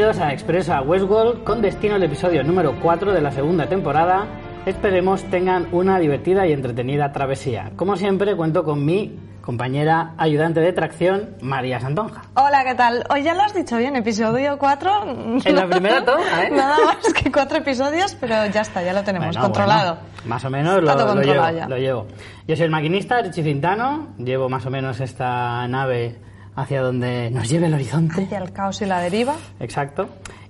[0.00, 4.26] Bienvenidos a Expreso a Westworld con destino al episodio número 4 de la segunda temporada.
[4.64, 7.72] Esperemos tengan una divertida y entretenida travesía.
[7.76, 12.22] Como siempre, cuento con mi compañera ayudante de tracción, María Santonja.
[12.32, 13.04] Hola, ¿qué tal?
[13.10, 15.42] Hoy ya lo has dicho bien, episodio 4.
[15.44, 16.50] En la primera toma, ¿eh?
[16.50, 19.96] Nada más que cuatro episodios, pero ya está, ya lo tenemos Bueno, controlado.
[19.96, 22.06] bueno, más o menos lo, lo llevo, lo llevo.
[22.48, 24.14] Yo soy el maquinista, Richie Cintano.
[24.16, 26.29] Llevo más o menos esta nave
[26.60, 28.24] hacia donde nos lleve el horizonte.
[28.24, 29.34] Hacia el caos y la deriva.
[29.58, 30.08] Exacto.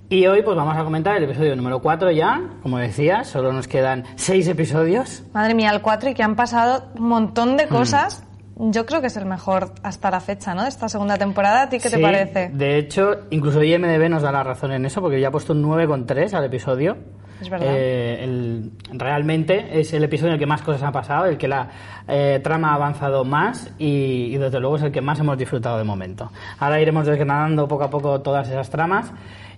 [0.09, 2.41] Y hoy pues vamos a comentar el episodio número 4 ya.
[2.61, 5.23] Como decía, solo nos quedan 6 episodios.
[5.33, 8.23] Madre mía, el 4 y que han pasado un montón de cosas.
[8.57, 10.63] Yo creo que es el mejor hasta la fecha, ¿no?
[10.63, 11.63] De esta segunda temporada.
[11.63, 12.49] ¿A ti qué te parece?
[12.49, 15.63] De hecho, incluso IMDB nos da la razón en eso, porque ya ha puesto un
[15.63, 16.97] 9,3 al episodio.
[17.41, 17.67] Es verdad.
[17.69, 21.47] Eh, el- realmente es el episodio en el que más cosas han pasado, el que
[21.47, 21.67] la
[22.07, 25.77] eh, trama ha avanzado más y, y desde luego es el que más hemos disfrutado
[25.77, 26.31] de momento.
[26.59, 29.11] Ahora iremos desgranando poco a poco todas esas tramas,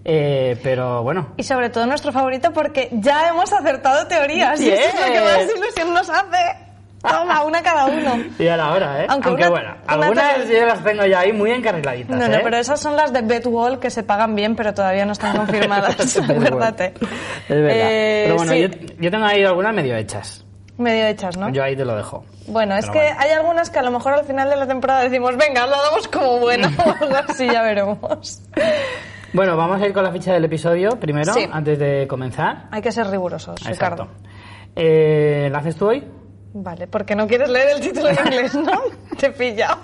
[0.06, 1.30] eh, pero bueno.
[1.38, 4.60] Y sobre todo nuestro favorito porque ya hemos acertado teorías.
[4.62, 4.78] Y Bien.
[4.80, 6.63] eso es lo que más ilusión nos hace.
[7.08, 8.16] Toma, una cada uno.
[8.40, 9.08] Y a la hora, ¿eh?
[9.10, 12.30] Aunque Aunque, una- bueno, una algunas yo las tengo ya ahí muy encarriladitas, No, ¿eh?
[12.30, 15.36] no, pero esas son las de Bedwall que se pagan bien, pero todavía no están
[15.46, 16.18] confirmadas.
[16.18, 16.94] Acuérdate.
[16.96, 17.72] Es verdad.
[17.72, 18.68] Eh, pero bueno, sí, yo,
[19.00, 20.46] yo tengo ahí algunas medio hechas.
[20.78, 21.50] medio hechas, ¿no?
[21.50, 22.24] Yo ahí te lo dejo.
[22.48, 23.16] Bueno, es que bueno.
[23.20, 26.08] hay algunas que a lo mejor al final de la temporada decimos, venga, lo damos
[26.08, 28.42] como buena o algo así, ya veremos.
[29.34, 31.48] Bueno, vamos a ir con la ficha del episodio primero, Sí.
[31.52, 32.68] antes de comenzar.
[32.72, 34.04] Hay que ser rigurosos, Exacto.
[34.06, 34.08] Ricardo.
[34.76, 36.04] Eh, ¿La haces tú hoy?
[36.54, 38.82] Vale, porque no quieres leer el título en inglés, ¿no?
[39.20, 39.78] Te he pillado.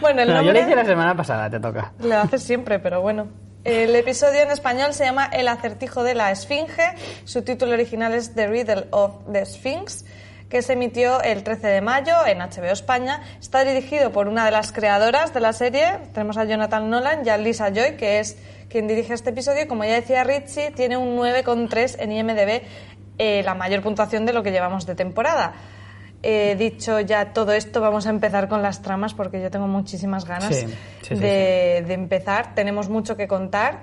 [0.00, 0.52] Bueno, el No, yo nombre...
[0.54, 1.92] le hice la semana pasada, te toca.
[1.98, 3.28] Lo haces siempre, pero bueno.
[3.64, 6.94] El episodio en español se llama El acertijo de la Esfinge.
[7.24, 10.06] Su título original es The Riddle of the Sphinx,
[10.48, 13.20] que se emitió el 13 de mayo en HBO España.
[13.38, 15.98] Está dirigido por una de las creadoras de la serie.
[16.14, 18.38] Tenemos a Jonathan Nolan y a Lisa Joy, que es
[18.70, 19.68] quien dirige este episodio.
[19.68, 22.62] Como ya decía Richie, tiene un 9,3 en IMDb,
[23.22, 25.52] eh, la mayor puntuación de lo que llevamos de temporada.
[26.22, 30.24] Eh, dicho ya todo esto, vamos a empezar con las tramas porque yo tengo muchísimas
[30.24, 32.54] ganas Sí, sí, sí, de, de empezar.
[32.54, 33.80] Tenemos mucho que contar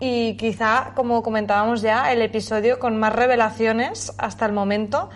[0.00, 5.10] y quizá, como comentábamos ya, el episodio con más revelaciones hasta el momento.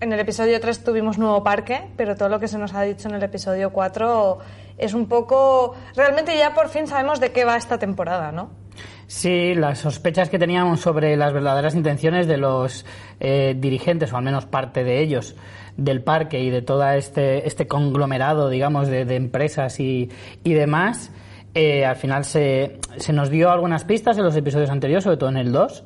[0.00, 3.08] En el episodio 3 tuvimos nuevo parque, pero todo lo que se nos ha dicho
[3.08, 4.38] en el episodio 4
[4.76, 5.76] es un poco...
[5.94, 8.65] Realmente ya por fin sabemos de qué va esta temporada, ¿no?
[9.06, 12.84] Sí, las sospechas que teníamos sobre las verdaderas intenciones de los
[13.20, 15.36] eh, dirigentes, o al menos parte de ellos,
[15.76, 20.10] del parque y de todo este, este conglomerado, digamos, de, empresas y,
[20.42, 21.12] y demás,
[21.54, 25.30] eh, al final se, se nos dio algunas pistas en los episodios anteriores, sobre todo
[25.30, 25.84] en el 2.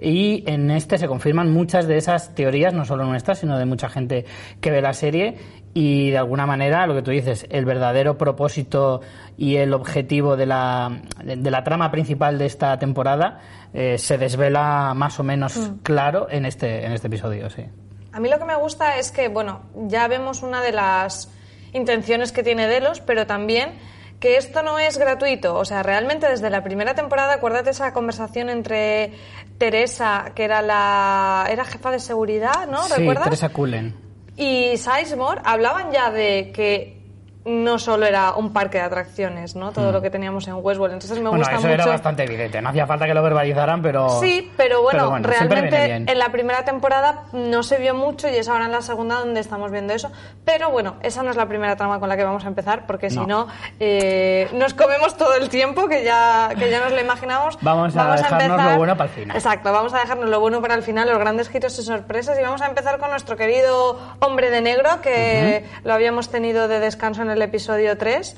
[0.00, 3.88] Y en este se confirman muchas de esas teorías, no solo nuestras, sino de mucha
[3.88, 4.24] gente
[4.60, 5.36] que ve la serie.
[5.76, 9.00] Y de alguna manera, lo que tú dices, el verdadero propósito
[9.36, 13.40] y el objetivo de la, de la trama principal de esta temporada
[13.72, 17.64] eh, se desvela más o menos claro en este, en este episodio, sí.
[18.12, 21.28] A mí lo que me gusta es que, bueno, ya vemos una de las
[21.72, 23.72] intenciones que tiene Delos, pero también
[24.20, 25.56] que esto no es gratuito.
[25.56, 29.12] O sea, realmente desde la primera temporada, acuérdate esa conversación entre
[29.58, 32.84] Teresa, que era la era jefa de seguridad, ¿no?
[32.84, 33.24] Sí, ¿Recuerdas?
[33.24, 34.03] Teresa Cullen.
[34.36, 37.03] Y Sizemore hablaban ya de que
[37.44, 39.70] no solo era un parque de atracciones, ¿no?
[39.72, 40.94] Todo lo que teníamos en Westworld.
[40.94, 41.28] Entonces me Mm.
[41.30, 41.74] bueno, gusta eso mucho.
[41.74, 42.62] era bastante evidente.
[42.62, 44.08] No hacía falta que lo verbalizaran, pero...
[44.20, 48.36] Sí, pero bueno, siempre viene realmente en la primera temporada no se vio mucho y
[48.36, 50.10] es ahora en la segunda donde estamos viendo eso.
[50.44, 53.10] Pero bueno, esa no es la primera trama con la que vamos a empezar, porque
[53.10, 53.26] si No.
[53.26, 53.46] no,
[53.78, 57.58] eh, nos comemos todo el tiempo que ya, que ya nos lo imaginamos.
[57.60, 59.36] Vamos a dejarnos lo bueno para el final.
[59.36, 62.38] Exacto, vamos a dejarnos lo bueno para el final, los grandes giros y sorpresas.
[62.38, 66.80] Y vamos a empezar con nuestro querido hombre de negro, que lo habíamos tenido de
[66.80, 68.36] descanso en el episodio 3.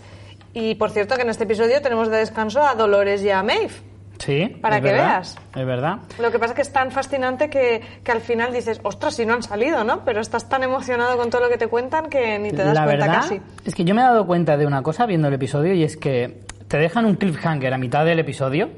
[0.55, 3.71] Y por cierto, que en este episodio tenemos de descanso a Dolores y a Maeve.
[4.19, 5.37] Sí, Para es que verdad, veas.
[5.55, 5.99] Es verdad.
[6.19, 9.27] Lo que pasa es que es tan fascinante que, que al final dices, ostras, si
[9.27, 10.07] no han salido, ¿no?
[10.07, 12.85] Pero estás tan emocionado con todo lo que te cuentan que ni te das la
[12.85, 13.41] cuenta verdad casi.
[13.67, 15.99] es que yo me he dado cuenta de una cosa viendo el episodio y es
[15.99, 18.71] que te dejan un cliffhanger a mitad del episodio,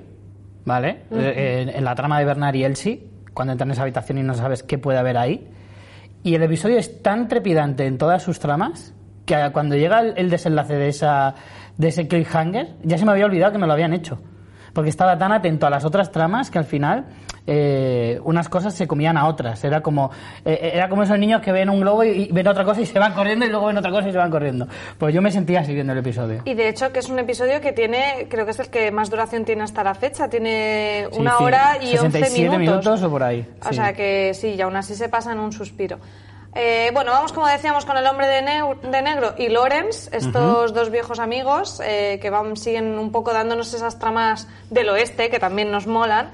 [0.64, 1.02] ¿vale?
[1.12, 4.24] Eh, en, en la trama de Bernard y Elsie, cuando entran en esa habitación y
[4.24, 5.48] no sabes qué puede haber ahí.
[6.24, 8.92] Y el episodio es tan trepidante en todas sus tramas
[9.28, 11.34] que cuando llega el, el desenlace de, esa,
[11.76, 14.18] de ese cliffhanger, ya se me había olvidado que me lo habían hecho.
[14.72, 17.06] Porque estaba tan atento a las otras tramas que al final
[17.46, 19.64] eh, unas cosas se comían a otras.
[19.64, 20.10] Era como,
[20.44, 22.86] eh, era como esos niños que ven un globo y, y ven otra cosa y
[22.86, 24.68] se van corriendo y luego ven otra cosa y se van corriendo.
[24.98, 26.42] Pues yo me sentía así viendo el episodio.
[26.44, 29.08] Y de hecho que es un episodio que tiene, creo que es el que más
[29.10, 32.58] duración tiene hasta la fecha, tiene Sí, una sí, hora y 11 67 minutos.
[32.60, 33.74] minutos o por ahí, O sí.
[33.74, 35.98] sea que sí, y aún así se pasa en un suspiro.
[36.54, 41.18] Eh, bueno, vamos como decíamos con el hombre de, negro y Lawrence, estos dos viejos
[41.18, 45.86] amigos eh, que van, siguen un poco dándonos esas tramas del oeste que también nos
[45.86, 46.30] molan.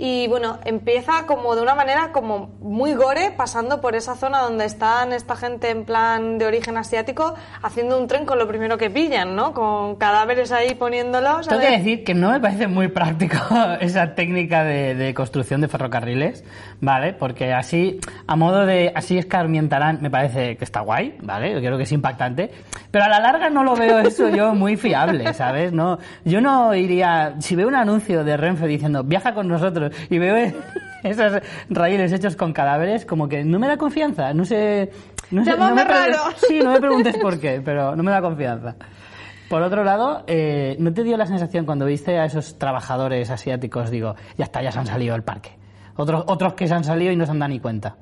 [0.00, 4.64] Y bueno, empieza como de una manera como muy gore, pasando por esa zona donde
[4.64, 8.90] están esta gente en plan de origen asiático, haciendo un tren con lo primero que
[8.90, 9.52] pillan, ¿no?
[9.52, 11.48] Con cadáveres ahí poniéndolos.
[11.48, 13.38] Tengo que decir que no me parece muy práctico
[13.80, 16.44] esa técnica de, de construcción de ferrocarriles,
[16.80, 17.12] ¿vale?
[17.12, 21.52] Porque así, a modo de, así escarmientarán, me parece que está guay, ¿vale?
[21.52, 22.50] Yo creo que es impactante,
[22.90, 25.72] pero a la larga no lo veo eso yo muy fiable, ¿sabes?
[25.72, 30.18] No, yo no iría, si veo un anuncio de Renfe diciendo, viaja con nosotros, y
[30.18, 30.52] veo
[31.02, 34.90] esos raíles hechos con cadáveres, como que no me da confianza, no sé...
[35.30, 35.84] No sé no me.
[36.48, 38.76] Sí, no me preguntes por qué, pero no me da confianza.
[39.50, 43.90] Por otro lado, eh, ¿no te dio la sensación cuando viste a esos trabajadores asiáticos,
[43.90, 45.57] digo, ya está, ya se han salido del parque?
[45.98, 47.96] Otros, otros que se han salido y no se han dado ni cuenta.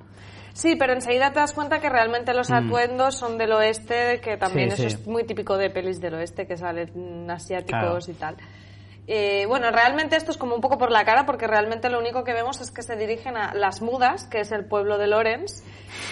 [0.52, 4.69] Sí, pero enseguida te das cuenta que realmente los atuendos son del oeste, que también
[4.69, 4.72] Mm.
[4.72, 5.02] Sí, eso sí.
[5.02, 8.10] es muy típico de pelis del oeste, que salen asiáticos Claro.
[8.10, 8.37] y tal.
[9.08, 12.25] Eh, bueno, realmente esto es como un poco por la cara, porque realmente lo único
[12.25, 15.62] que vemos es que se dirigen a Las Mudas, que es el pueblo de Lorenz,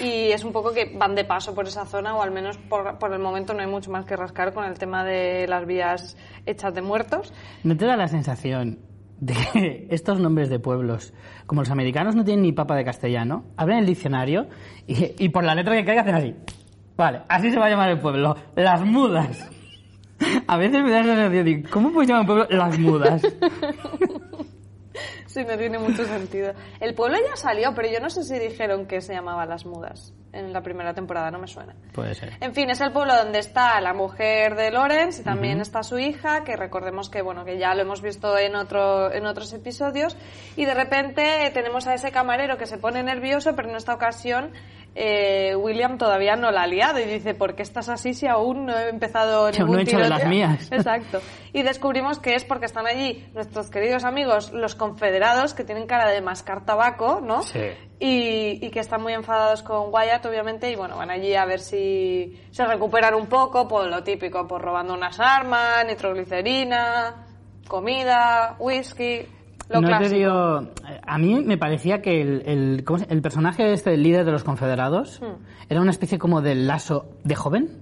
[0.00, 2.98] y es un poco que van de paso por esa zona, o al menos por,
[2.98, 6.16] por el momento no hay mucho más que rascar con el tema de las vías
[6.46, 7.32] hechas de muertos.
[7.64, 8.78] ¿No te da la sensación
[9.20, 11.12] de estos nombres de pueblos,
[11.46, 14.49] como los americanos no tienen ni papa de castellano, abren el diccionario
[14.87, 16.34] y, por la letra que caiga hacen así?
[16.96, 19.50] Vale, así se va a llamar el pueblo, Las Mudas.
[20.46, 23.22] A veces me da la sensación de, ¿cómo puedes llamar un pueblo Las Mudas?
[25.26, 26.52] Sí, no tiene mucho sentido.
[26.78, 30.14] El pueblo ya salió, pero yo no sé si dijeron que se llamaba Las Mudas
[30.34, 31.75] en la primera temporada, no me suena.
[31.92, 32.32] Puede ser.
[32.40, 35.98] En fin, es el pueblo donde está la mujer de Lorenz y también está su
[35.98, 40.16] hija, que recordemos que bueno, que ya lo hemos visto en otro en otros episodios
[40.56, 44.52] y de repente tenemos a ese camarero que se pone nervioso, pero en esta ocasión
[44.96, 48.66] eh, William todavía no la ha liado y dice, ¿por qué estás así si aún
[48.66, 50.28] no he empezado ningún no he hecho de las tiroteo?".
[50.28, 50.69] mías.
[50.72, 51.20] Exacto.
[51.52, 56.08] Y descubrimos que es porque están allí nuestros queridos amigos, los confederados, que tienen cara
[56.10, 57.42] de mascar tabaco, ¿no?
[57.42, 57.60] Sí.
[57.98, 61.61] y, y que están muy enfadados con Wyatt, obviamente, y bueno, van allí a ver
[61.61, 67.26] si se recuperan un poco, por lo típico, por robando unas armas, nitroglicerina,
[67.69, 69.26] comida, whisky,
[69.69, 70.11] lo no clásico.
[70.11, 70.62] te digo,
[71.06, 74.32] a mí me parecía que el, el, ¿cómo se- el personaje este, el líder de
[74.32, 75.43] los confederados, Hmm.
[75.70, 77.81] era una especie como de lazo de joven.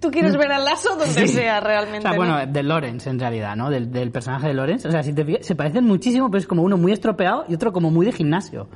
[0.00, 1.26] Tú quieres ver al lazo donde Sí.
[1.26, 2.06] sea realmente.
[2.08, 3.68] O bueno, de Lawrence en realidad, ¿no?
[3.68, 4.86] Del, del personaje de Lawrence.
[4.86, 7.72] O sea, si te se parecen muchísimo, pero es como uno muy estropeado y otro
[7.72, 8.68] como muy de gimnasio.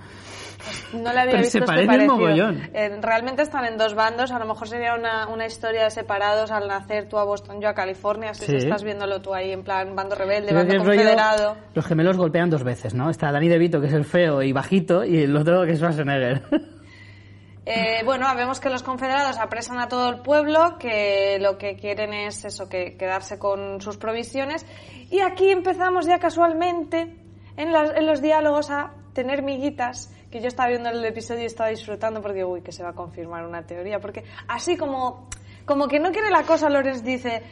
[0.92, 2.16] No le había Pero visto se este parecen parecido.
[2.16, 2.70] mogollón.
[2.74, 4.30] Eh, realmente están en dos bandos.
[4.30, 7.68] A lo mejor sería una, una historia de separados al nacer tú a Boston, yo
[7.68, 8.30] a California.
[8.30, 8.52] Así Sí.
[8.52, 11.56] que estás viéndolo tú ahí en plan bando rebelde, Creo bando rollo, confederado.
[11.74, 13.10] los gemelos golpean dos veces, ¿no?
[13.10, 16.42] Está Danny DeVito, que es el feo y bajito, y el otro que es Schwarzenegger.
[17.64, 22.12] Eh, bueno, vemos que los confederados apresan a todo el pueblo, que lo que quieren
[22.12, 24.66] es eso, que quedarse con sus provisiones.
[25.12, 27.14] Y aquí empezamos ya casualmente
[27.56, 31.46] en, las- en los diálogos a tener miguitas, que yo estaba viendo el episodio y
[31.46, 34.00] estaba disfrutando porque, uy, que se va a confirmar una teoría.
[34.00, 35.28] Porque así como,
[35.66, 37.42] como que no quiere la cosa, Lorenz dice,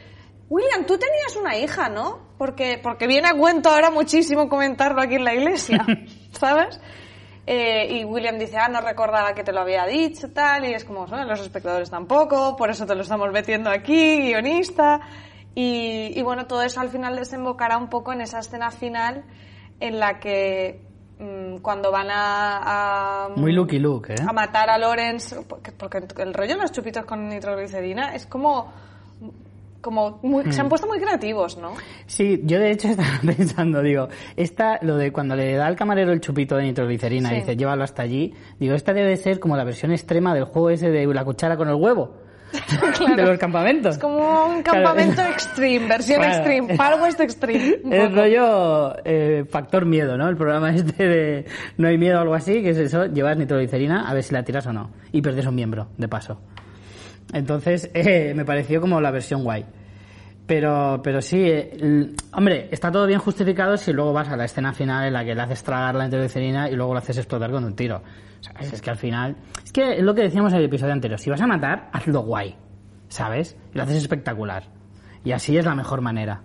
[0.49, 2.31] William, tú tenías una hija, ¿no?
[2.39, 5.85] Porque, porque viene a cuento ahora muchísimo comentarlo aquí en la iglesia,
[6.31, 6.81] ¿sabes?
[7.45, 10.83] Eh, y William dice, ah, no recordaba que te lo había dicho, tal, y es
[10.83, 15.01] como, "Bueno, los espectadores tampoco, por eso te lo estamos metiendo aquí, guionista.
[15.53, 19.23] Y, y bueno, todo eso al final desembocará un poco en esa escena final
[19.79, 20.90] en la que
[21.61, 24.17] cuando van a, a- Muy Lucky Luke, ¿eh?
[24.27, 28.71] a matar a Lawrence, porque, porque el rollo de los chupitos con nitroglicerina es como,
[29.81, 30.51] como muy- Mm.
[30.51, 31.73] se han puesto muy creativos, ¿no?
[32.05, 36.11] Sí, yo de hecho estaba pensando, digo, esta, lo de cuando le da al camarero
[36.11, 37.35] el chupito de nitroglicerina Sí.
[37.35, 40.69] y dice, llévalo hasta allí, digo, esta debe ser como la versión extrema del juego
[40.69, 42.15] ese de la cuchara con el huevo.
[43.15, 43.95] De los campamentos.
[43.95, 46.35] Es como un campamento extreme, versión Claro.
[46.35, 47.77] extreme, Far West extreme.
[47.89, 50.27] Es rollo eh, factor miedo, ¿no?
[50.27, 51.45] El programa este de
[51.77, 54.43] no hay miedo o algo así, que es eso, llevas nitroglicerina a ver si la
[54.43, 54.91] tiras o no.
[55.11, 56.39] Y perdes un miembro, de paso.
[57.33, 59.65] Entonces, eh, me pareció como la versión guay.
[60.47, 64.45] Pero, pero sí, eh, el- hombre, está todo bien justificado si luego vas a la
[64.45, 67.51] escena final en la que le haces tragar la nitroglicerina y luego lo haces explotar
[67.51, 68.01] con un tiro.
[68.59, 69.35] Es que al final...
[69.63, 71.19] Es que es lo que decíamos en el episodio anterior.
[71.19, 72.55] Si vas a matar, hazlo guay.
[73.07, 73.55] ¿Sabes?
[73.73, 74.63] Y lo haces espectacular.
[75.23, 76.41] Y así es la mejor manera.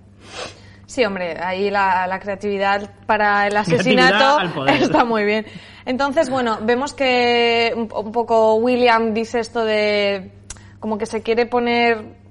[0.84, 4.38] Sí, hombre, ahí la, la creatividad para el asesinato
[4.68, 5.46] está muy bien.
[5.84, 10.32] Entonces, bueno, vemos que un, un poco William dice esto de
[10.78, 12.25] como que se quiere poner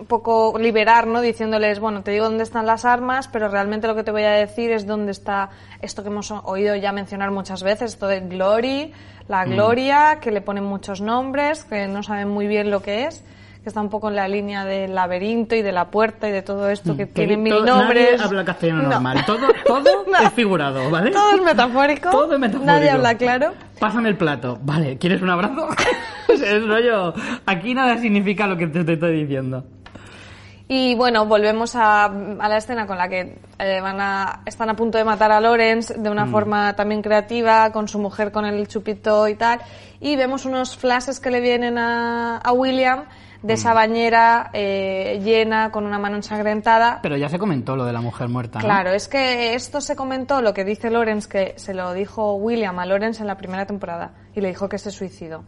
[0.00, 1.20] un poco liberar, ¿no?
[1.20, 4.30] Diciéndoles, bueno, te digo dónde están las armas, pero realmente lo que te voy a
[4.30, 5.50] decir es dónde está
[5.82, 8.92] esto que hemos oído ya mencionar muchas veces, esto de Glory,
[9.28, 9.50] la Mm.
[9.50, 13.24] Gloria, que le ponen muchos nombres, que no saben muy bien lo que es,
[13.62, 16.42] que está un poco en la línea del laberinto y de la puerta y de
[16.42, 18.12] todo esto, que Que tiene mil nombres.
[18.12, 18.88] Nadie habla castellano No.
[18.90, 19.22] normal.
[19.26, 20.18] Todo, todo No.
[20.20, 21.10] es figurado, ¿vale?
[21.10, 22.10] Todo es metafórico.
[22.10, 22.72] Todo es metafórico.
[22.72, 23.54] Nadie habla claro.
[23.80, 24.56] Pásame el plato.
[24.62, 25.66] Vale, ¿quieres un abrazo?
[26.28, 27.12] es rollo.
[27.46, 29.64] Aquí nada significa lo que te, te estoy diciendo.
[30.68, 34.74] Y bueno, volvemos a, a la escena con la que eh, van a, están a
[34.74, 36.12] punto de matar a Lawrence de Mm.
[36.12, 39.60] una forma también creativa, con su mujer con el chupito y tal.
[40.00, 43.04] Y vemos unos flashes que le vienen a, a William
[43.42, 43.54] de Mm.
[43.54, 46.98] esa bañera eh, llena con una mano ensangrentada.
[47.00, 48.64] Pero ya se comentó lo de la mujer muerta, ¿no?
[48.64, 52.76] Claro, es que esto se comentó, lo que dice Lawrence, que se lo dijo William
[52.80, 55.44] a Lawrence en la primera temporada y le dijo que se suicidó.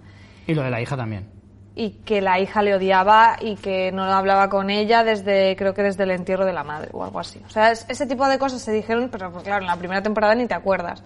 [0.47, 1.38] Y lo de la hija también.
[1.80, 5.82] Y que la hija le odiaba y que no hablaba con ella desde, creo que
[5.85, 7.40] desde el entierro de la madre o algo así.
[7.47, 10.02] O sea, es- ese tipo de cosas se dijeron, pero pues, claro, en la primera
[10.02, 11.02] temporada ni te acuerdas.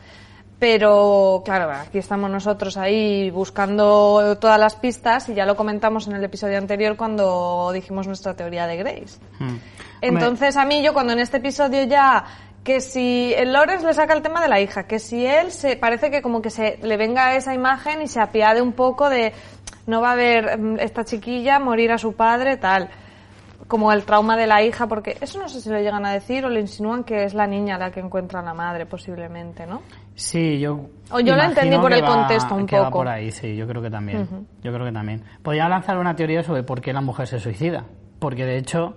[0.59, 6.15] Pero claro, aquí estamos nosotros ahí buscando todas las pistas y ya lo comentamos en
[6.15, 9.19] el episodio anterior cuando dijimos nuestra teoría de Grace.
[9.41, 9.57] Hmm.
[10.01, 12.25] Entonces a mí yo cuando en este episodio ya
[12.63, 15.75] que si el Lawrence le saca el tema de la hija, que si él se
[15.77, 19.33] parece que como que se le venga esa imagen y se apiade un poco de
[19.87, 22.89] no va a ver mm, esta chiquilla morir a su padre tal
[23.69, 26.45] como el trauma de la hija porque eso no sé si lo llegan a decir
[26.45, 29.81] o le insinúan que es la niña la que encuentra a la madre posiblemente, ¿no?
[30.15, 30.89] Sí, yo.
[31.11, 32.99] O yo lo entendí por el va- contexto un que va poco.
[32.99, 34.47] por ahí, sí, yo creo que también.
[34.63, 35.23] Yo creo que también.
[35.43, 37.85] Podría lanzar una teoría sobre por qué la mujer se suicida.
[38.19, 38.95] Porque de hecho,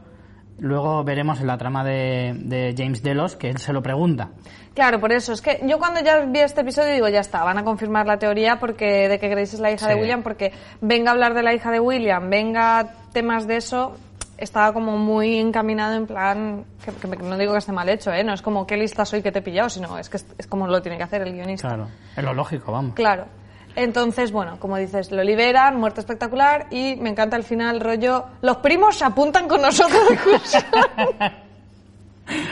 [0.59, 4.29] luego veremos en la trama de, de James Delos que él se lo pregunta.
[4.73, 5.31] Claro, por eso.
[5.33, 8.17] Es que yo cuando ya vi este episodio digo, ya está, van a confirmar la
[8.17, 9.93] teoría porque de que Grace es la hija Sí.
[9.93, 13.95] de William, porque venga a hablar de la hija de William, venga temas de eso,
[14.37, 18.23] estaba como muy encaminado en plan, que, que no digo que esté mal hecho, ¿eh?
[18.25, 20.45] No es como qué lista soy que te he pillado, sino es que es, es
[20.47, 21.69] como lo tiene que hacer el guionista.
[21.69, 22.95] Claro, es lo lógico, vamos.
[22.95, 23.27] Claro.
[23.75, 28.57] Entonces, bueno, como dices, lo liberan, muerte espectacular y me encanta el final, rollo, los
[28.57, 30.17] primos se apuntan con nosotros de.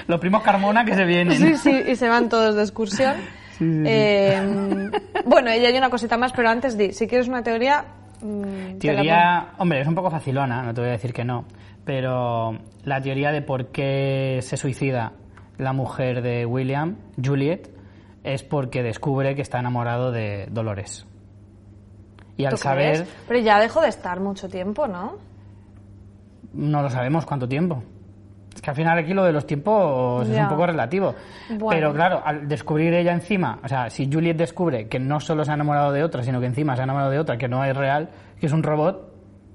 [0.07, 1.35] Los primos Carmona que se vienen.
[1.35, 3.15] Sí, sí, y se van todos de excursión.
[3.59, 4.91] Eh,
[5.25, 7.85] bueno, y hay una cosita más, pero antes di, si quieres una teoría...
[8.21, 11.45] mm, te Teoría, hombre, es un poco facilona, no te voy a decir que no,
[11.85, 15.13] pero la teoría de por qué se suicida
[15.57, 17.69] la mujer de William, Juliet,
[18.23, 21.05] es porque descubre que está enamorado de Dolores.
[22.37, 23.09] Y al ¿Tú saber, crees?
[23.27, 25.17] Pero ya dejó de estar mucho tiempo, ¿no?
[26.53, 27.81] no lo sabemos cuánto tiempo.
[28.55, 30.43] Es que al final aquí lo de los tiempos es Ya.
[30.43, 31.15] un poco relativo.
[31.49, 31.69] Bueno.
[31.69, 35.49] Pero claro, al descubrir ella encima, o sea, si Juliet descubre que no solo se
[35.51, 37.75] ha enamorado de otra, sino que encima se ha enamorado de otra, que no es
[37.75, 38.09] real,
[38.39, 39.11] que es un robot,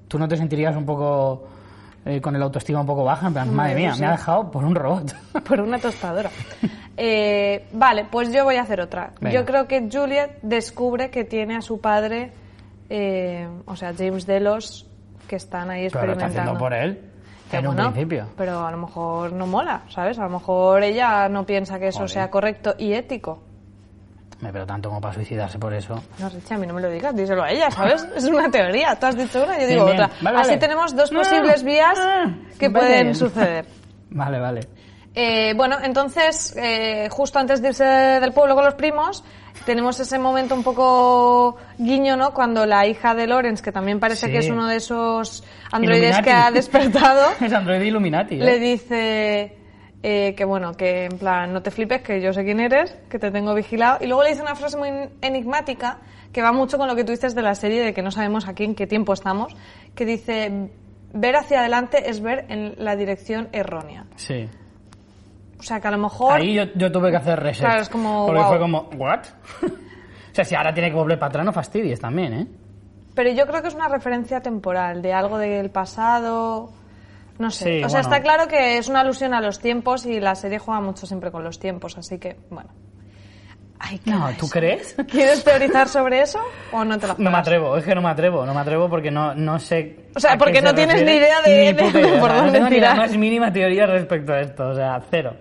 [0.09, 1.47] ¿tú no te sentirías un poco
[2.05, 3.29] eh, con el autoestima un poco baja?
[3.29, 4.01] En plan, madre mía, sí.
[4.01, 5.15] me ha dejado por un robot.
[5.49, 6.31] Por una tostadora.
[6.97, 9.13] Eh, vale, pues yo voy a hacer otra.
[9.21, 9.33] Venga.
[9.39, 12.33] Yo creo que Juliet descubre que tiene a su padre,
[12.89, 14.87] eh, o sea, James Delos,
[15.27, 16.41] que están ahí Pero experimentando.
[16.41, 17.03] haciendo por él,
[17.53, 18.29] en un principio.
[18.37, 20.19] Pero a lo mejor no mola, ¿sabes?
[20.19, 22.11] A lo mejor ella no piensa que eso Joder.
[22.11, 23.43] sea correcto y ético.
[24.41, 26.01] Me pero tanto como para suicidarse por eso.
[26.21, 28.07] No, Richie, a mí no me lo digas, díselo a ella, ¿sabes?
[28.17, 28.95] Es una teoría.
[28.95, 30.05] Tú has dicho una, yo digo Bien, bien.
[30.11, 30.17] otra.
[30.23, 30.61] Vale, Así vale.
[30.61, 32.27] tenemos dos Ah, posibles vías ah,
[32.59, 32.87] que vale.
[32.87, 33.67] pueden suceder.
[34.11, 34.61] Vale, vale.
[35.15, 39.25] Eh, bueno, entonces, eh, justo antes de irse del pueblo con los primos,
[39.69, 42.33] tenemos ese momento un poco guiño, ¿no?
[42.33, 44.33] Cuando la hija de Lawrence, que también parece Sí.
[44.33, 46.25] que es uno de esos androides Illuminati.
[46.25, 48.37] que ha despertado, es Android Illuminati.
[48.37, 48.39] ¿eh?
[48.39, 49.59] le dice
[50.03, 53.19] eh, que bueno, que en plan, no te flipes, que yo sé quién eres, que
[53.19, 53.99] te tengo vigilado.
[54.01, 54.89] Y luego le dice una frase muy
[55.21, 55.99] enigmática
[56.33, 58.49] que va mucho con lo que tú dices de la serie, de que no sabemos
[58.49, 59.55] aquí en qué tiempo estamos,
[59.95, 60.71] que dice,
[61.13, 64.07] ver hacia adelante es ver en la dirección errónea.
[64.17, 64.49] Sí.
[65.59, 66.35] O sea, que a lo mejor...
[66.41, 67.67] Ahí yo, yo tuve que hacer reset.
[67.67, 68.49] Claro, es como, Porque wow.
[68.51, 69.21] fue como, ¿what?
[69.63, 72.47] o sea, si ahora tiene que volver para atrás, no fastidies también, ¿eh?
[73.15, 76.71] Pero yo creo que es una referencia temporal, de algo del pasado...
[77.39, 77.65] No sé.
[77.79, 78.15] Sí, o sea, bueno.
[78.17, 81.31] está claro que es una alusión a los tiempos y la serie juega mucho siempre
[81.31, 82.71] con los tiempos, así que, bueno.
[83.81, 84.51] Ay, No, ¿tú eso.
[84.51, 84.97] crees?
[85.09, 86.41] ¿Quieres teorizar sobre eso
[86.73, 88.89] o no te la No me atrevo, es que no me atrevo, no me atrevo
[88.89, 90.09] porque no, no sé.
[90.17, 92.43] O sea, porque se no tienes ni idea de- ni de idea, por o sea,
[92.43, 92.97] dónde no tengo ni tirar.
[92.97, 95.37] la más mínima teoría respecto a esto, o sea, cero.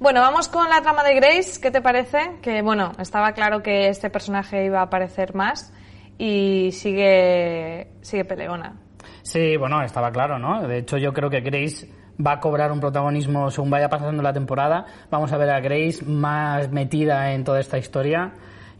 [0.00, 1.60] Bueno, vamos con la trama de Grace.
[1.60, 2.36] ¿Qué te parece?
[2.40, 5.72] Que, bueno, estaba claro que este personaje iba a aparecer más
[6.16, 8.76] y sigue, sigue peleona.
[9.22, 10.68] Sí, bueno, estaba claro, ¿no?
[10.68, 11.90] De hecho, yo creo que Grace
[12.24, 14.86] va a cobrar un protagonismo según vaya pasando la temporada.
[15.10, 18.34] Vamos a ver a Grace más metida en toda esta historia.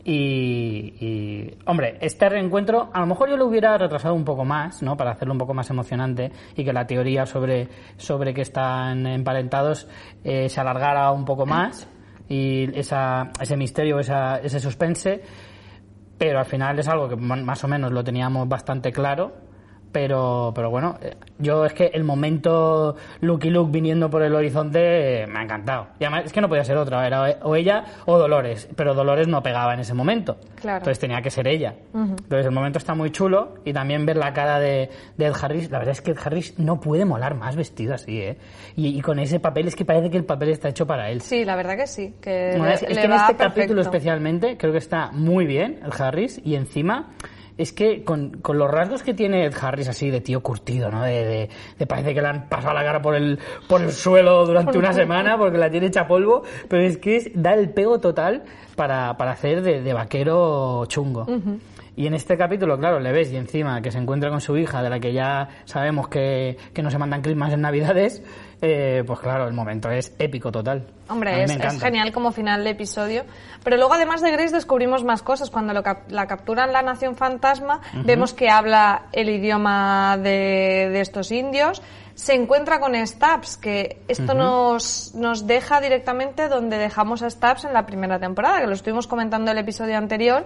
[0.05, 4.83] Y, y, hombre, este reencuentro a lo mejor yo lo hubiera retrasado un poco más,
[4.83, 4.97] ¿no?
[4.97, 9.89] Para hacerlo un poco más emocionante y que la teoría sobre, sobre que están emparentados
[10.25, 11.89] eh, se alargara un poco más
[12.29, 15.23] y esa, ese misterio, esa, ese suspense
[16.19, 19.48] pero al final es algo que más o menos lo teníamos bastante claro.
[19.91, 25.23] Pero, pero bueno, eh, yo es que el momento Lucky Luke viniendo por el horizonte
[25.23, 25.87] eh, me ha encantado.
[25.99, 29.29] Y además es que no podía ser otra, era o ella o Dolores, pero Dolores
[29.29, 30.37] no pegaba en ese momento.
[30.61, 30.79] Claro.
[30.79, 31.75] Entonces tenía que ser ella.
[31.95, 35.71] Entonces el momento está muy chulo y también ver la cara de, de Ed Harris.
[35.71, 38.37] La verdad es que Ed Harris no puede molar más vestido así, ¿eh?
[38.77, 41.23] Y, y con ese papel es que parece que el papel está hecho para él.
[41.23, 42.15] Sí, la verdad que sí.
[42.21, 43.55] Que Bueno, le, es, es le que en este perfecto.
[43.55, 47.11] capítulo especialmente creo que está muy bien el Harris y encima
[47.59, 51.03] es que con, con los rasgos que tiene Ed Harris así de tío curtido, ¿no?
[51.03, 53.39] De, de- de parece que le han pasado la cara por el,
[53.69, 57.31] por el suelo durante una semana porque la tiene hecha polvo, pero es que es-
[57.35, 58.45] da el pego total
[58.77, 61.27] para, para hacer de, de vaquero chungo.
[61.97, 64.85] Y en este capítulo, claro, le ves y encima que se encuentra con su hija,
[64.85, 68.23] de la que ya sabemos que, que no se mandan crismas en Navidades,
[68.61, 70.87] eh, pues claro, el momento es épico total.
[71.09, 73.25] Hombre, es, genial como final de episodio.
[73.65, 75.51] Pero luego, además de Grace, descubrimos más cosas.
[75.51, 81.01] Cuando lo cap- la capturan la Nación Fantasma, vemos que habla el idioma de, de
[81.01, 81.83] estos indios.
[82.15, 87.73] Se encuentra con Stabs, que esto nos, nos deja directamente donde dejamos a Stabs en
[87.73, 90.45] la primera temporada, que lo estuvimos comentando el episodio anterior,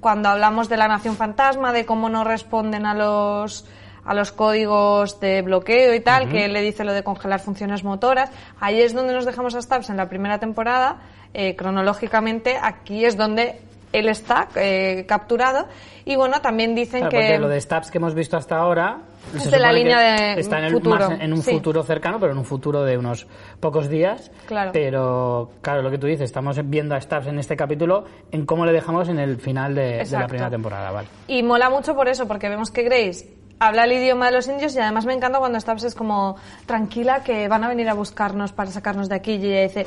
[0.00, 3.66] cuando hablamos de la Nación Fantasma, de cómo no responden a los
[4.04, 7.84] a los códigos de bloqueo y tal, que él le dice lo de congelar funciones
[7.84, 8.30] motoras.
[8.60, 10.98] Ahí es donde nos dejamos a Stubbs en la primera temporada.
[11.34, 13.60] Eh, cronológicamente, aquí es donde
[13.92, 15.66] él está eh, capturado.
[16.04, 17.38] Y bueno, también dicen Claro, que...
[17.38, 18.98] lo de Stabs que hemos visto hasta ahora
[19.34, 21.50] Es de la línea de está en, el- futuro, más en un sí.
[21.52, 23.26] futuro cercano, pero en un futuro de unos
[23.60, 24.30] pocos días.
[24.46, 24.70] Claro.
[24.72, 28.64] Pero claro, lo que tú dices, estamos viendo a Stabs en este capítulo en cómo
[28.64, 31.08] le dejamos en el final de, de la primera temporada, vale.
[31.28, 33.28] Y mola mucho por eso, porque vemos que Grace
[33.60, 37.22] habla el idioma de los indios y además me encanta cuando Stubbs es como tranquila
[37.22, 39.86] que van a venir a buscarnos para sacarnos de aquí y ella dice,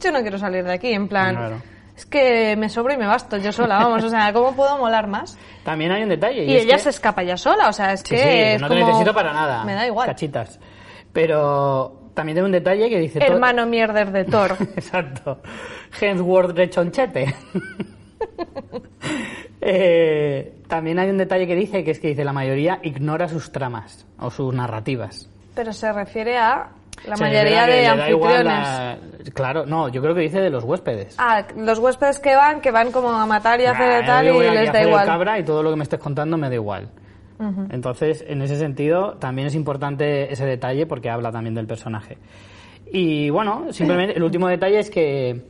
[0.00, 1.62] yo no quiero salir de aquí, en plan, Claro.
[1.96, 5.06] es que me sobro y me basto yo sola, vamos, o sea, ¿cómo puedo molar
[5.06, 5.36] más?
[5.64, 6.44] También hay un detalle.
[6.44, 8.68] Y, ella que- se escapa ya sola, o sea, es Sí, que sí, es no
[8.68, 9.64] te como- necesito para nada.
[9.64, 10.08] Me da igual.
[10.08, 10.58] Cachitas.
[11.12, 13.18] Pero también tiene un detalle que dice...
[13.20, 14.56] todo- Hermano mierder de Thor.
[14.76, 15.42] Exacto.
[16.00, 17.34] Hemsworth rechonchete.
[19.60, 23.52] Eh, también hay un detalle que dice, que es que dice la mayoría ignora sus
[23.52, 25.28] tramas o sus narrativas.
[25.54, 26.70] Pero se refiere a
[27.06, 28.44] la Se mayoría de anfitriones.
[28.46, 28.98] la-
[29.34, 31.14] Claro, no, yo creo que dice de los huéspedes.
[31.18, 34.34] Ah, los huéspedes que van, que van como a matar y a hacer tal yo
[34.34, 35.04] voy y les da igual.
[35.06, 36.88] cabra y todo lo que me estés contando me da igual.
[37.70, 42.18] Entonces, en ese sentido, también es importante ese detalle porque habla también del personaje.
[42.92, 45.42] Y bueno, simplemente el último detalle es que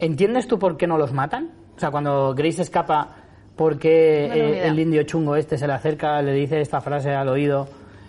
[0.00, 1.50] ¿entiendes tú por qué no los matan?
[1.76, 3.23] O sea, cuando Grace escapa,
[3.56, 6.60] ¿por qué No tengo ni eh, el indio chungo este se le acerca, le dice
[6.60, 7.68] esta frase al oído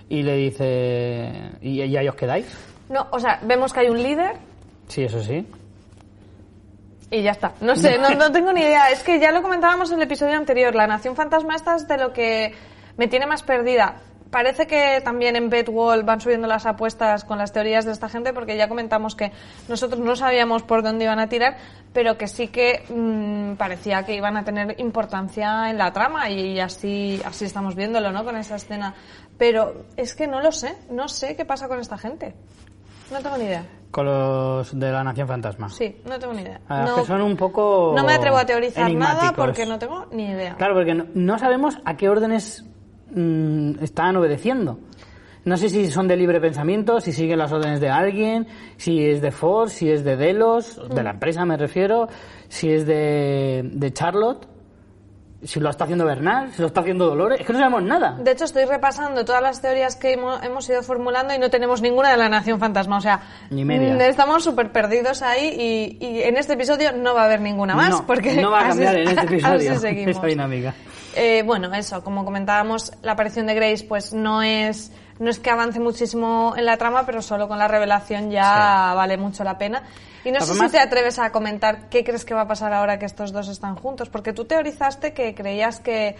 [0.09, 1.31] y le dice
[1.61, 2.45] ¿y, y ahí os quedáis?
[2.89, 4.33] No, o sea, vemos que hay un líder
[4.87, 5.45] Sí, eso sí.
[7.11, 7.53] Y ya está.
[7.61, 8.89] No sé, no, no tengo ni idea.
[8.89, 10.73] Es que ya lo comentábamos en el episodio anterior.
[10.75, 12.53] La Nación Fantasma esta es de lo que
[12.97, 14.01] me tiene más perdida.
[14.31, 18.33] Parece que también en Bedwall van subiendo las apuestas con las teorías de esta gente,
[18.33, 19.31] porque ya comentamos que
[19.69, 21.57] nosotros no sabíamos por dónde iban a tirar,
[21.93, 26.59] pero que sí que mm, parecía que iban a tener importancia en la trama y
[26.59, 28.25] así, así estamos viéndolo, ¿no?
[28.25, 28.93] Con esa escena.
[29.37, 32.35] Pero es que no lo sé, no sé qué pasa con esta gente.
[33.11, 33.65] No tengo ni idea.
[33.91, 35.69] Con los de la Nación Fantasma.
[35.69, 36.59] Sí, no tengo ni idea.
[36.67, 37.93] Ah, no, que son un poco.
[37.95, 40.55] no me atrevo a teorizar nada porque no tengo ni idea.
[40.55, 42.65] Claro, porque no, no sabemos a qué órdenes
[43.11, 44.79] mm, están obedeciendo.
[45.45, 49.21] No sé si son de libre pensamiento, si siguen las órdenes de alguien, si es
[49.21, 52.07] de Ford, si es de Delos, de la empresa me refiero,
[52.47, 54.47] si es de, de Charlotte,
[55.45, 57.39] si lo está haciendo Bernal, si lo está haciendo Dolores.
[57.39, 58.17] Es que no sabemos nada.
[58.19, 61.81] De hecho, estoy repasando todas las teorías que hemo- hemos ido formulando y no tenemos
[61.81, 62.97] ninguna de la Nación Fantasma.
[62.97, 63.93] O sea, Ni media.
[63.93, 67.75] mm, estamos súper perdidos ahí y, y en este episodio no va a haber ninguna
[67.75, 67.89] más.
[67.89, 69.73] no, porque no va a así- cambiar en este episodio
[70.11, 70.73] esa dinámica.
[71.15, 75.49] Eh, bueno, eso, como comentábamos, la aparición de Grace pues no es, no es que
[75.49, 79.83] avance muchísimo en la trama, pero solo con la revelación ya vale mucho la pena.
[80.25, 82.97] Y no sé si te atreves a comentar qué crees que va a pasar ahora
[82.97, 86.15] que estos dos están juntos, porque tú teorizaste que creías que,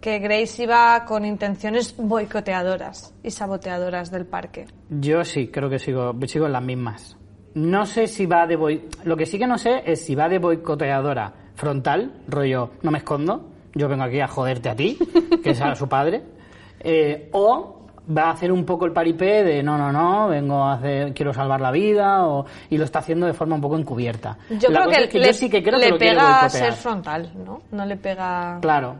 [0.00, 4.66] que Grace iba con intenciones boicoteadoras y saboteadoras del parque.
[4.88, 7.16] Yo sí, creo que sigo, sigo en las mismas.
[7.54, 8.88] No sé si va de boi...
[9.04, 12.98] Lo que sí que no sé es si va de boicoteadora frontal, rollo, no me
[12.98, 14.98] escondo, yo vengo aquí a joderte a ti,
[15.44, 16.22] que es a su padre,
[16.80, 20.74] eh, o va a hacer un poco el paripé de no, no, no, vengo a
[20.74, 24.38] hacer, quiero salvar la vida, o, y lo está haciendo de forma un poco encubierta.
[24.50, 26.48] Yo La creo que, es que le, yo sí que creo le que lo pega
[26.48, 27.62] ser frontal, ¿no?
[27.70, 28.58] No le pega...
[28.60, 28.96] Claro,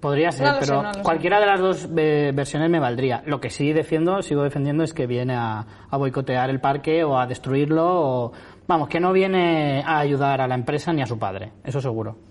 [0.00, 1.02] podría ser, No lo sé, pero no lo sé.
[1.02, 3.22] cualquiera de las dos eh, versiones me valdría.
[3.26, 7.18] Lo que sí defiendo, sigo defendiendo, es que viene a, a boicotear el parque o
[7.18, 8.32] a destruirlo, o
[8.66, 12.29] vamos, que no viene a ayudar a la empresa ni a su padre, eso seguro.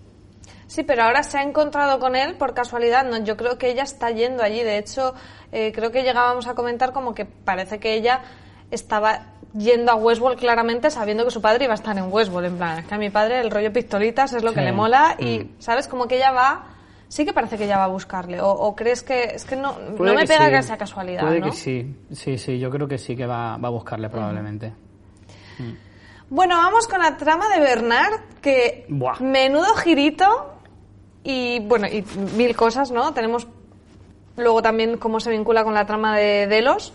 [0.70, 3.04] Sí, pero ahora se ha encontrado con él por casualidad.
[3.04, 4.62] No, yo creo que ella está yendo allí.
[4.62, 5.16] De hecho,
[5.52, 8.22] eh, creo que llegábamos a comentar como que parece que ella
[8.70, 12.50] estaba yendo a Westworld claramente sabiendo que su padre iba a estar en Westworld.
[12.50, 15.16] En plan, es que a mi padre el rollo pistolitas es lo que le mola
[15.18, 15.56] y, Mm.
[15.58, 15.88] ¿sabes?
[15.88, 16.68] Como que ella va...
[17.08, 18.40] Sí que parece que ella va a buscarle.
[18.40, 19.24] O, o crees que...
[19.24, 20.52] Es que no, Puede no me que pega sí.
[20.52, 21.48] que sea casualidad, Puede ¿no?
[21.48, 24.72] que sí, sí, sí, yo creo que sí que va, va a buscarle probablemente.
[26.30, 29.20] Bueno, vamos con la trama de Bernard, que Buah.
[29.20, 30.59] menudo girito
[31.24, 32.04] y bueno, y
[32.36, 33.14] mil cosas, ¿no?
[33.14, 33.48] Tenemos
[34.38, 36.94] luego también cómo se vincula con la trama de Delos,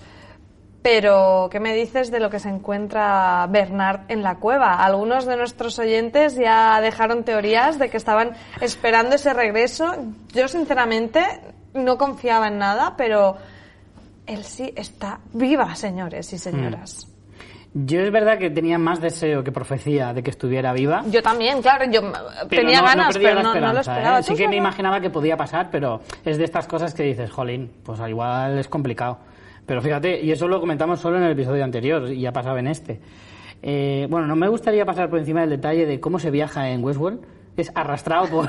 [0.82, 4.84] pero ¿qué me dices de lo que se encuentra Bernard en la cueva?
[4.84, 9.94] Algunos de nuestros oyentes ya dejaron teorías de que estaban esperando ese regreso.
[10.34, 11.24] Yo sinceramente
[11.72, 13.36] no confiaba en nada, pero
[14.26, 17.13] él sí está viva, señores y señoras.
[17.76, 21.02] Yo es verdad que tenía más deseo que profecía de que estuviera viva.
[21.10, 22.02] Yo también, claro, yo
[22.48, 24.18] Pero tenía no- ganas, pero no, no lo esperanza, esperaba.
[24.20, 24.22] ¿eh?
[24.22, 27.30] Sí ¿Tú que me imaginaba que podía pasar, pero es de estas cosas que dices,
[27.32, 29.18] jolín, pues al igual es complicado.
[29.66, 32.68] Pero fíjate, y eso lo comentamos solo en el episodio anterior, y ya pasaba en
[32.68, 33.00] este.
[33.62, 36.84] Eh, bueno, no me gustaría pasar por encima del detalle de cómo se viaja en
[36.84, 37.20] Westworld.
[37.56, 38.48] Es arrastrado por,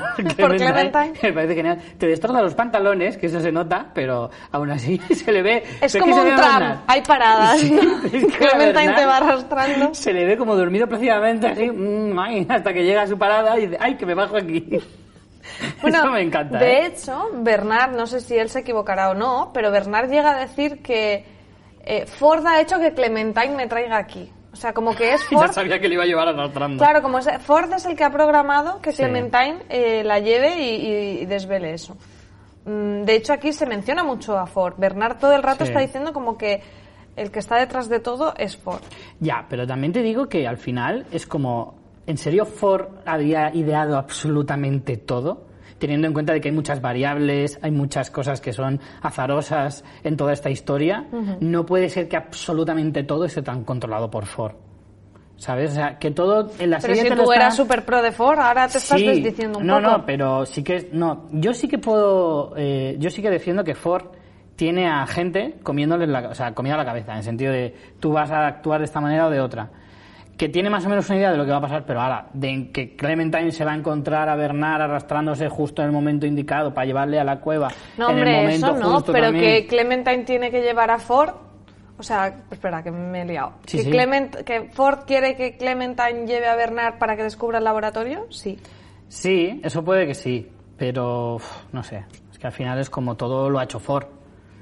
[0.56, 1.12] Clementine.
[1.22, 1.78] Me parece genial.
[1.96, 5.62] Te destroza los pantalones, que eso se nota, pero aún así se le ve.
[5.80, 7.60] Es ¿ves que como un tram, hay paradas.
[7.66, 7.74] Sí,
[8.12, 9.94] es que a Clementine te va arrastrando.
[9.94, 13.66] Se le ve como dormido plácidamente, así, mm, hasta que llega a su parada y
[13.66, 14.78] dice, ay, que me bajo aquí.
[15.80, 16.58] Bueno, Eso me encanta.
[16.58, 16.86] de ¿eh?
[16.86, 20.82] hecho, Bernard, no sé si él se equivocará o no, pero Bernard llega a decir
[20.82, 21.24] que
[21.84, 24.30] eh, Ford ha hecho que Clementine me traiga aquí.
[24.56, 25.52] O sea, como que es Ya Ford.
[25.52, 26.78] sabía que le iba a llevar arrastrando.
[26.82, 29.02] Claro, como es- Ford es el que ha programado que Sí.
[29.02, 31.94] Clementine eh, la lleve y, y desvele eso.
[32.64, 34.74] Mm, De hecho, aquí se menciona mucho a Ford.
[34.78, 35.70] Bernard todo el rato Sí.
[35.70, 36.62] está diciendo como que
[37.16, 38.80] el que está detrás de todo es Ford.
[39.20, 41.74] Ya, pero también te digo que al final es como,
[42.06, 45.45] ¿en serio Ford había ideado absolutamente todo?
[45.78, 50.16] Teniendo en cuenta de que hay muchas variables, hay muchas cosas que son azarosas en
[50.16, 51.04] toda esta historia,
[51.40, 54.54] no puede ser que absolutamente todo esté tan controlado por Ford.
[55.38, 55.72] ¿Sabes?
[55.72, 57.84] O sea, que todo en la Pero serie si te lo tú está- eras súper
[57.84, 59.90] pro de Ford, ahora te estás Sí, desdiciendo un no, poco.
[59.98, 61.26] No, pero sí que no.
[61.30, 64.04] Yo sí que puedo, eh, yo sí que defiendo que Ford
[64.56, 67.74] tiene a gente comiéndole la, o sea, comida a la cabeza, en el sentido de
[68.00, 69.68] tú vas a actuar de esta manera o de otra.
[70.36, 72.26] Que tiene más o menos una idea de lo que va a pasar, pero ahora,
[72.34, 76.74] de que Clementine se va a encontrar a Bernard arrastrándose justo en el momento indicado
[76.74, 77.68] para llevarle a la cueva.
[77.96, 79.44] No, en el hombre, momento eso no, justo pero también.
[79.62, 81.30] que Clementine tiene que llevar a Ford.
[81.98, 83.52] O sea, espera, que me he liado.
[83.64, 83.90] Sí, que, sí.
[83.90, 88.58] Clement- que Ford quiere que Clementine lleve a Bernard para que descubra el laboratorio, sí.
[89.08, 90.46] Sí, eso puede que sí,
[90.76, 91.38] pero
[91.72, 92.04] no sé.
[92.30, 94.04] Es que al final es como todo lo ha hecho Ford.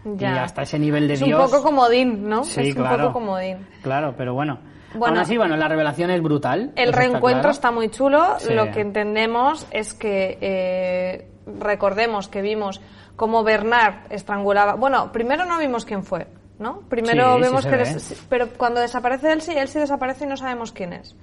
[0.04, 0.34] Ya.
[0.34, 1.40] Y hasta ese nivel de es Dios.
[1.40, 2.44] un poco comodín, ¿no?
[2.44, 3.08] Sí, es un claro.
[3.08, 3.66] poco comodín.
[3.82, 4.58] Claro, pero bueno.
[4.94, 5.16] Bueno.
[5.16, 6.72] Aún así, bueno, la revelación es brutal.
[6.76, 7.50] El reencuentro claro.
[7.50, 8.38] está muy chulo.
[8.38, 8.52] Sí.
[8.54, 11.28] Lo que entendemos es que eh,
[11.58, 12.80] recordemos que vimos
[13.16, 14.74] cómo Bernard estrangulaba.
[14.74, 16.26] Bueno, primero no vimos quién fue,
[16.58, 16.80] ¿no?
[16.88, 17.76] Primero Sí, vemos que.
[17.76, 21.16] des- pero cuando desaparece él sí, él sí desaparece y no sabemos quién es.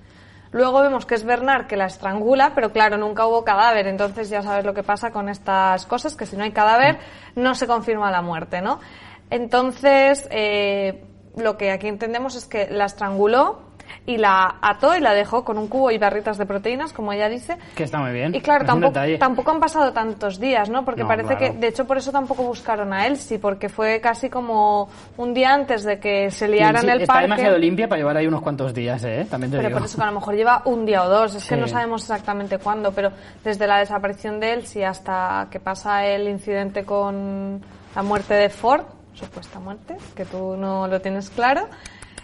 [0.53, 4.41] Luego vemos que es Bernard que la estrangula, pero claro, nunca hubo cadáver, entonces ya
[4.41, 6.97] sabes lo que pasa con estas cosas, que si no hay cadáver
[7.35, 8.81] no se confirma la muerte, ¿no?
[9.29, 11.05] Entonces, eh,
[11.37, 13.69] lo que aquí entendemos es que la estranguló,
[14.05, 17.27] y la ató y la dejó con un cubo y barritas de proteínas, como ella
[17.27, 17.57] dice.
[17.75, 18.33] Que está muy bien.
[18.33, 20.85] Y claro, tampoco, tampoco han pasado tantos días, ¿no?
[20.85, 21.53] Porque No, parece claro.
[21.53, 25.53] que, de hecho, por eso tampoco buscaron a Elsie, porque fue casi como un día
[25.53, 27.23] antes de que se liara Sí, en el está parque.
[27.27, 29.27] demasiado limpia para llevar ahí unos cuantos días, ¿eh?
[29.29, 29.79] También te Pero digo.
[29.79, 32.01] por eso que a lo mejor lleva un día o dos, es que no sabemos
[32.03, 33.11] exactamente cuándo, pero
[33.43, 37.61] desde la desaparición de Elsie hasta que pasa el incidente con
[37.93, 41.67] la muerte de Ford, supuesta muerte, que tú no lo tienes claro,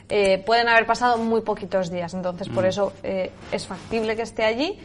[0.09, 2.53] eh, pueden haber pasado muy poquitos días, entonces Mm.
[2.55, 4.79] por eso eh, es factible que esté allí.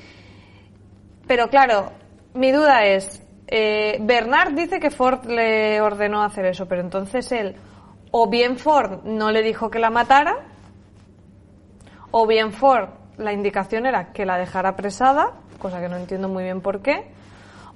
[1.27, 1.93] Pero claro,
[2.35, 7.55] mi duda es, eh, Bernard dice que Ford le ordenó hacer eso, pero entonces él,
[8.11, 10.37] o bien Ford no le dijo que la matara,
[12.11, 12.89] o bien Ford
[13.19, 17.11] la indicación era que la dejara apresada, cosa que no entiendo muy bien por qué,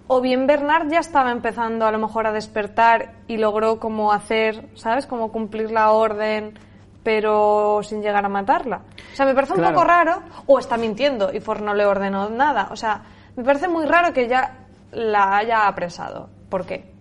[0.08, 4.68] o bien Bernard ya estaba empezando a lo mejor a despertar y logró como hacer,
[4.74, 5.06] ¿sabes?
[5.06, 6.58] Como cumplir la orden,
[7.02, 8.82] pero sin llegar a matarla.
[9.12, 12.28] O sea, me parece un poco raro, o está mintiendo y Ford no le ordenó
[12.30, 12.68] nada.
[12.72, 13.02] O sea,
[13.36, 16.28] me parece muy raro que ya la haya apresado.
[16.48, 16.92] ¿Por qué?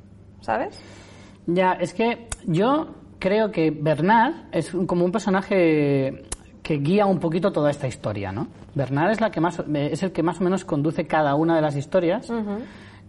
[0.41, 0.79] ¿Sabes?
[1.47, 2.87] Ya, es que yo
[3.19, 6.23] creo que Bernard es como un personaje
[6.61, 8.47] que guía un poquito toda esta historia, ¿no?
[8.73, 11.61] Bernard es la que más es el que más o menos conduce cada una de
[11.61, 12.31] las historias.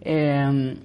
[0.07, 0.77] Eh,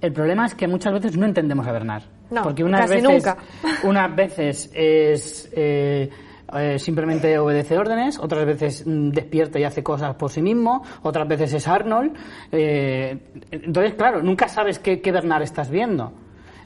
[0.00, 2.02] el problema es que muchas veces no entendemos a Bernard.
[2.30, 3.36] No, porque unas casi veces, nunca.
[3.84, 6.08] unas veces es eh,
[6.54, 11.26] eh, simplemente obedece órdenes, otras veces mm, despierta y hace cosas por sí mismo, otras
[11.26, 12.16] veces es Arnold.
[12.52, 13.18] eh,
[13.50, 16.12] entonces, claro, nunca sabes qué, qué Bernard estás viendo.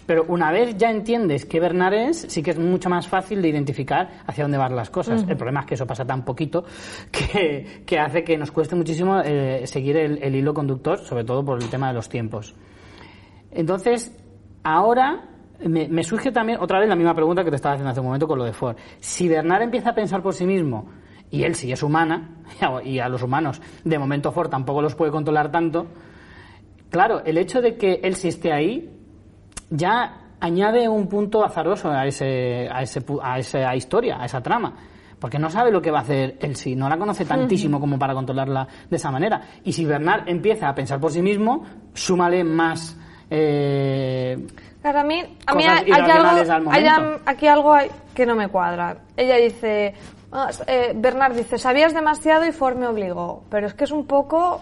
[0.07, 3.49] Pero una vez ya entiendes qué Bernard es, sí que es mucho más fácil de
[3.49, 5.25] identificar hacia dónde van las cosas.
[5.29, 6.65] El problema es que eso pasa tan poquito
[7.11, 11.45] que, que hace que nos cueste muchísimo eh, seguir el, el hilo conductor, sobre todo
[11.45, 12.55] por el tema de los tiempos.
[13.51, 14.17] Entonces,
[14.62, 15.29] ahora
[15.65, 18.07] me, me surge también otra vez la misma pregunta que te estaba haciendo hace un
[18.07, 18.77] momento con lo de Ford.
[18.99, 20.91] Si Bernard empieza a pensar por sí mismo
[21.31, 22.43] y él sí es humana,
[22.85, 25.87] y a los humanos de momento Ford tampoco los puede controlar tanto,
[26.91, 28.99] claro, el hecho de que él sí esté ahí
[29.72, 34.74] ya añade un punto azaroso a, ese, a, ese, a esa historia, a esa trama.
[35.18, 37.96] Porque no sabe lo que va a hacer él sí, no la conoce tantísimo como
[37.96, 39.40] para controlarla de esa manera.
[39.62, 42.98] Y si Bernard empieza a pensar por sí mismo, súmale más.
[43.30, 44.37] eh,
[44.80, 46.87] Claro, a mí, a mí hay, hay irracionales al algo, hay
[47.24, 47.76] aquí algo
[48.12, 48.96] que no me cuadra.
[49.16, 49.94] Ella dice,
[50.32, 53.44] ah, eh, Bernard dice, sabías demasiado y Ford me obligó.
[53.48, 54.61] Pero es que es un poco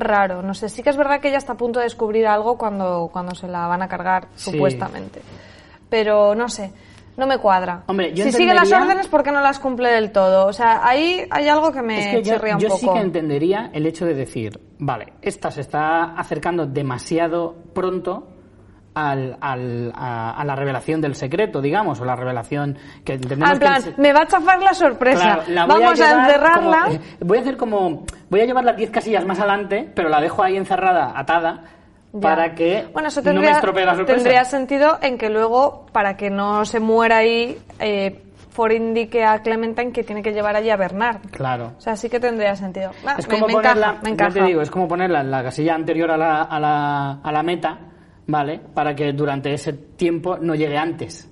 [0.00, 0.42] raro.
[0.42, 3.08] No sé, sí que es verdad que ella está a punto de descubrir algo cuando,
[3.12, 4.50] cuando se la van a cargar, Sí.
[4.52, 5.20] supuestamente.
[5.88, 6.72] Pero no sé,
[7.16, 7.82] no me cuadra.
[7.86, 10.46] Hombre, yo si sigue las órdenes, ¿por qué no las cumple del todo?
[10.46, 12.80] O sea, ahí hay algo que me es que yo, chirría un yo poco.
[12.80, 18.28] sí que entendería el hecho de decir, vale, esta se está acercando demasiado pronto
[18.94, 23.58] al, al- a, a la revelación del secreto, digamos, o la revelación que entendemos en
[23.58, 25.22] que plan, se- me va a chafar la sorpresa.
[25.22, 26.82] Claro, la Vamos a, llevar encerrarla.
[26.84, 28.04] como- eh, voy a hacer como.
[28.28, 31.64] Voy a llevar las 10 casillas más adelante, pero la dejo ahí encerrada, atada,
[32.12, 32.20] Ya.
[32.20, 34.14] para que bueno, eso no me tendría, estropee la sorpresa.
[34.22, 39.38] tendría sentido en que luego, para que no se muera ahí, eh, Ford indique a
[39.40, 41.22] Clementine que tiene que llevar allí a Bernard.
[41.30, 41.72] Claro.
[41.78, 42.90] O sea, sí que tendría sentido.
[43.06, 44.30] Ah, Es me- como me, ponerla, encaja, me encaja.
[44.34, 47.42] te digo, es como ponerla en la casilla anterior a la, a la, a la
[47.42, 47.78] meta,
[48.26, 48.60] ¿vale?
[48.74, 51.28] Para que durante ese tiempo no llegue antes.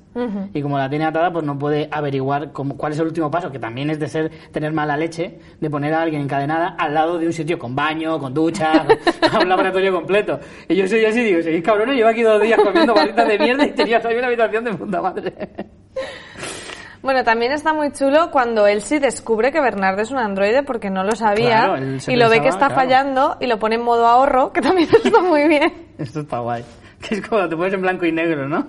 [0.53, 3.49] Y como la tiene atada, pues no puede averiguar cómo- cuál es el último paso,
[3.53, 7.17] que también es de ser tener mala leche, de poner a alguien encadenada al lado
[7.17, 8.73] de un sitio con baño, con ducha,
[9.33, 10.41] a un laboratorio completo.
[10.69, 13.65] Y yo soy así, digo, seguís cabrones, llevo aquí dos días comiendo barritas de mierda
[13.65, 15.33] y tenías ahí una habitación de puta madre.
[17.03, 21.03] Bueno, también está muy chulo cuando Elsie descubre que Bernard es un androide porque no
[21.03, 22.75] lo sabía Claro, y lo ve que está claro.
[22.75, 25.73] fallando y lo pone en modo ahorro, que también está muy bien.
[25.97, 26.63] Esto está guay.
[27.09, 28.69] Que es como te pones en blanco y negro, ¿no?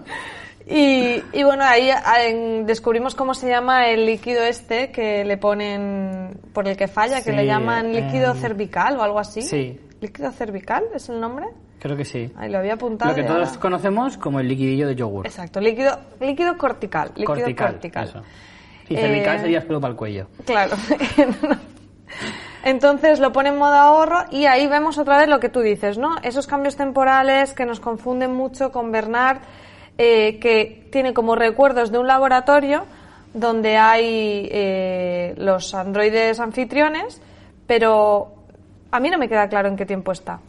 [0.67, 5.37] Y, y bueno, ahí ah, en- descubrimos cómo se llama el líquido este que le
[5.37, 9.41] ponen por el que falla, que Sí, le llaman líquido em, cervical o algo así.
[9.41, 9.79] sí.
[9.99, 11.45] ¿Líquido cervical es el nombre?
[11.79, 12.31] Creo que sí.
[12.35, 13.11] Ahí lo había apuntado.
[13.11, 15.25] Lo que todos ahora- conocemos como el liquidillo de yogur.
[15.27, 17.09] Exacto, líquido, líquido cortical.
[17.15, 17.71] Líquido cortical.
[17.73, 18.03] cortical.
[18.07, 18.21] Eso.
[18.89, 20.27] Y cervical Eh, sería pelo para el cuello.
[20.45, 20.75] Claro.
[22.63, 25.97] Entonces lo pone en modo ahorro y ahí vemos otra vez lo que tú dices,
[25.97, 26.17] ¿no?
[26.21, 29.39] Esos cambios temporales que nos confunden mucho con Bernard,
[29.97, 32.85] eh, que tiene como recuerdos de un laboratorio
[33.33, 37.21] donde hay eh, los androides anfitriones,
[37.65, 38.33] pero
[38.91, 40.39] a mí no me queda claro en qué tiempo está.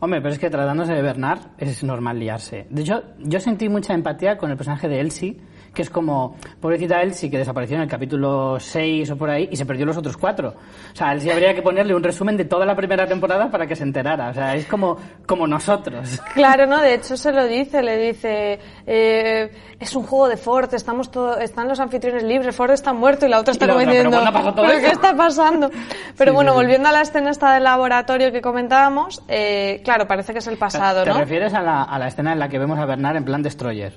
[0.00, 2.66] Hombre, pero es que tratándose de Bernard es normal liarse.
[2.70, 5.40] De hecho, yo sentí mucha empatía con el personaje de Elsie,
[5.74, 9.56] que es como, pobrecita Elsie, que desapareció en el capítulo 6 o por ahí y
[9.56, 10.54] se perdió los otros cuatro.
[10.92, 13.66] O sea, a Elsie habría que ponerle un resumen de toda la primera temporada para
[13.66, 14.30] que se enterara.
[14.30, 16.20] O sea, es como, como nosotros.
[16.34, 16.80] Claro, ¿no?
[16.80, 21.38] De hecho se lo dice, le dice, eh, es un juego de Ford, estamos todo,
[21.38, 24.54] están los anfitriones libres, Ford está muerto y la otra está como pero diciendo, bueno,
[24.54, 24.86] todo ¿pero eso".
[24.86, 25.70] qué está pasando?
[26.18, 26.62] Pero Sí, bueno, sí, sí.
[26.64, 30.56] volviendo a la escena esta del laboratorio que comentábamos, eh, claro, parece que es el
[30.56, 31.18] pasado, ¿Te ¿no?
[31.18, 33.92] refieres a la, a la escena en la que vemos a Bernard en plan Destroyer?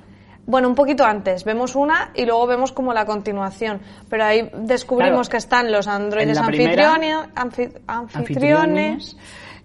[0.47, 1.43] Bueno, un poquito antes.
[1.45, 3.80] Vemos una y luego vemos como la continuación.
[4.10, 5.32] Pero ahí descubrimos Claro.
[5.32, 9.17] que están los androides anfitriones, anfi- anfitriones.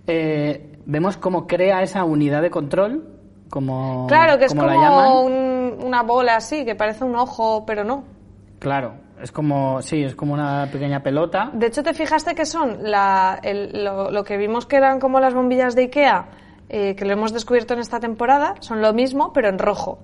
[0.07, 3.05] eh, vemos cómo crea esa unidad de control,
[3.51, 8.05] como, Claro, que es como un- una bola así, que parece un ojo, pero no.
[8.61, 11.51] Claro, es como, sí, es como una pequeña pelota.
[11.53, 15.19] De hecho, ¿te fijaste que son la, el- lo, lo que vimos que eran como
[15.21, 16.27] las bombillas de Ikea,
[16.69, 18.55] eh, que lo hemos descubierto en esta temporada?
[18.61, 19.99] Son lo mismo, pero en rojo.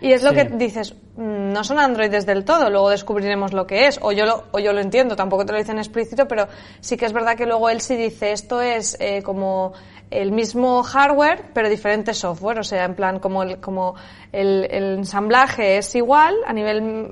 [0.00, 0.36] Y es lo Sí.
[0.36, 4.24] que dices, mm, no son androides del todo, luego descubriremos lo que es, o yo
[4.24, 6.48] lo, o yo lo entiendo, tampoco te lo dicen explícito, pero
[6.80, 9.72] sí que es verdad que luego él sí dice, esto es eh, como
[10.10, 13.94] el mismo hardware, pero diferente software, o sea, en plan, como el, como
[14.32, 17.10] el, el ensamblaje es igual a nivel,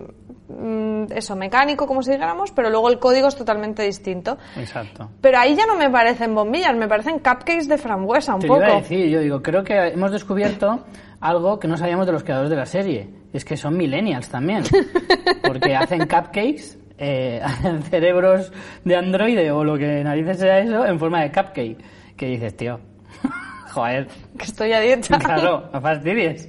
[1.11, 4.38] eso, mecánico, como si dijéramos, pero luego el código es totalmente distinto.
[4.56, 5.11] Exacto.
[5.20, 8.61] Pero ahí ya no me parecen bombillas, me parecen cupcakes de frambuesa un Te poco.
[8.61, 10.84] iba a decir, yo digo, creo que hemos descubierto
[11.20, 13.11] algo que no sabíamos de los creadores de la serie.
[13.32, 14.62] Es que son millennials también.
[15.42, 18.52] Porque hacen cupcakes, eh, hacen cerebros
[18.84, 21.78] de androide o lo que narices sea eso en forma de cupcake.
[22.16, 22.80] Que dices, tío,
[23.72, 24.08] joder,
[24.38, 25.18] Que estoy a dieta.
[25.18, 26.48] claro, no fastidies.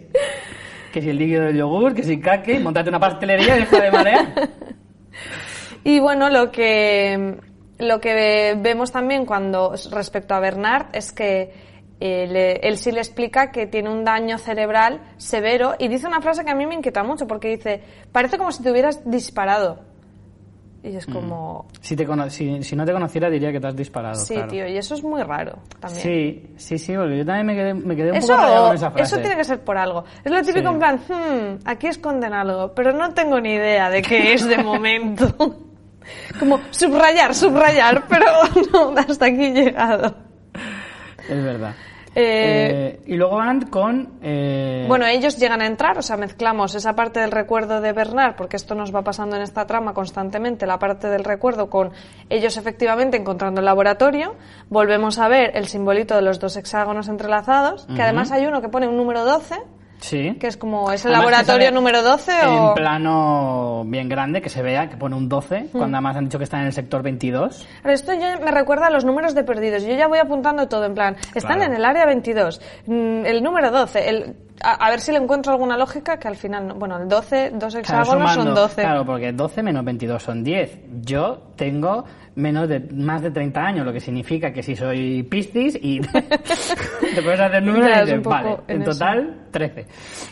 [0.92, 4.50] Que si el líquido del yogur, que si cupcake, montate una pastelería y de marear.
[5.84, 7.38] Y bueno, lo que,
[7.78, 11.54] lo que vemos también cuando respecto a Bernard es que
[12.02, 16.46] eh, él sí le explica que tiene un daño cerebral severo y dice una frase
[16.46, 19.89] que a mí me inquieta mucho porque dice, parece como si te hubieras disparado.
[20.82, 23.76] Y es como, Si, te cono- si, si no te conociera diría que te has
[23.76, 24.16] disparado.
[24.16, 24.48] sí, claro.
[24.50, 26.02] tío, y eso es muy raro también.
[26.02, 28.76] Sí, sí, sí, porque yo también me quedé, me quedé un Eso, poco rayado con
[28.76, 29.04] esa frase.
[29.16, 30.06] eso tiene que ser por algo.
[30.24, 30.74] Es lo típico Sí.
[30.74, 34.58] en plan, hmm, aquí esconden algo, pero no tengo ni idea de qué es de
[34.64, 35.36] momento.
[36.40, 38.26] Como subrayar, subrayar, pero
[38.74, 40.16] no, hasta aquí he llegado.
[41.30, 41.76] Es verdad.
[42.20, 44.20] Eh, Eh, y luego van con...
[44.22, 48.36] eh, Bueno, ellos llegan a entrar, o sea, mezclamos esa parte del recuerdo de Bernard,
[48.36, 51.92] porque esto nos va pasando en esta trama constantemente, la parte del recuerdo con
[52.30, 54.36] ellos efectivamente encontrando el laboratorio.
[54.70, 58.70] Volvemos a ver el simbolito de los dos hexágonos entrelazados, que además hay uno que
[58.70, 59.56] pone un número 12,
[60.00, 60.36] sí.
[60.40, 62.74] que es como, ¿es el Además laboratorio número 12 En o...?
[62.76, 65.78] plano bien grande, que se vea, que pone un 12, Mm.
[65.78, 67.68] cuando además han dicho que está en el sector 22.
[67.82, 69.84] Pero esto ya me recuerda a los números de perdidos.
[69.84, 71.16] Yo ya voy apuntando todo en plan.
[71.36, 71.72] Están Claro.
[71.72, 75.52] en el área 22, mm, el número 12, el, a, a ver si le encuentro
[75.54, 76.76] alguna lógica que al final, no.
[76.76, 78.62] bueno, el 12, dos Claro, hexágonos son sumando.
[78.62, 78.82] 12.
[78.82, 80.80] Claro, porque 12 menos 22 son 10.
[81.02, 82.06] Yo tengo
[82.40, 87.22] menos de más de 30 años, lo que significa que si soy piscis y te
[87.22, 88.92] puedes hacer números y es dices, vale, en en eso.
[88.92, 89.86] total 13.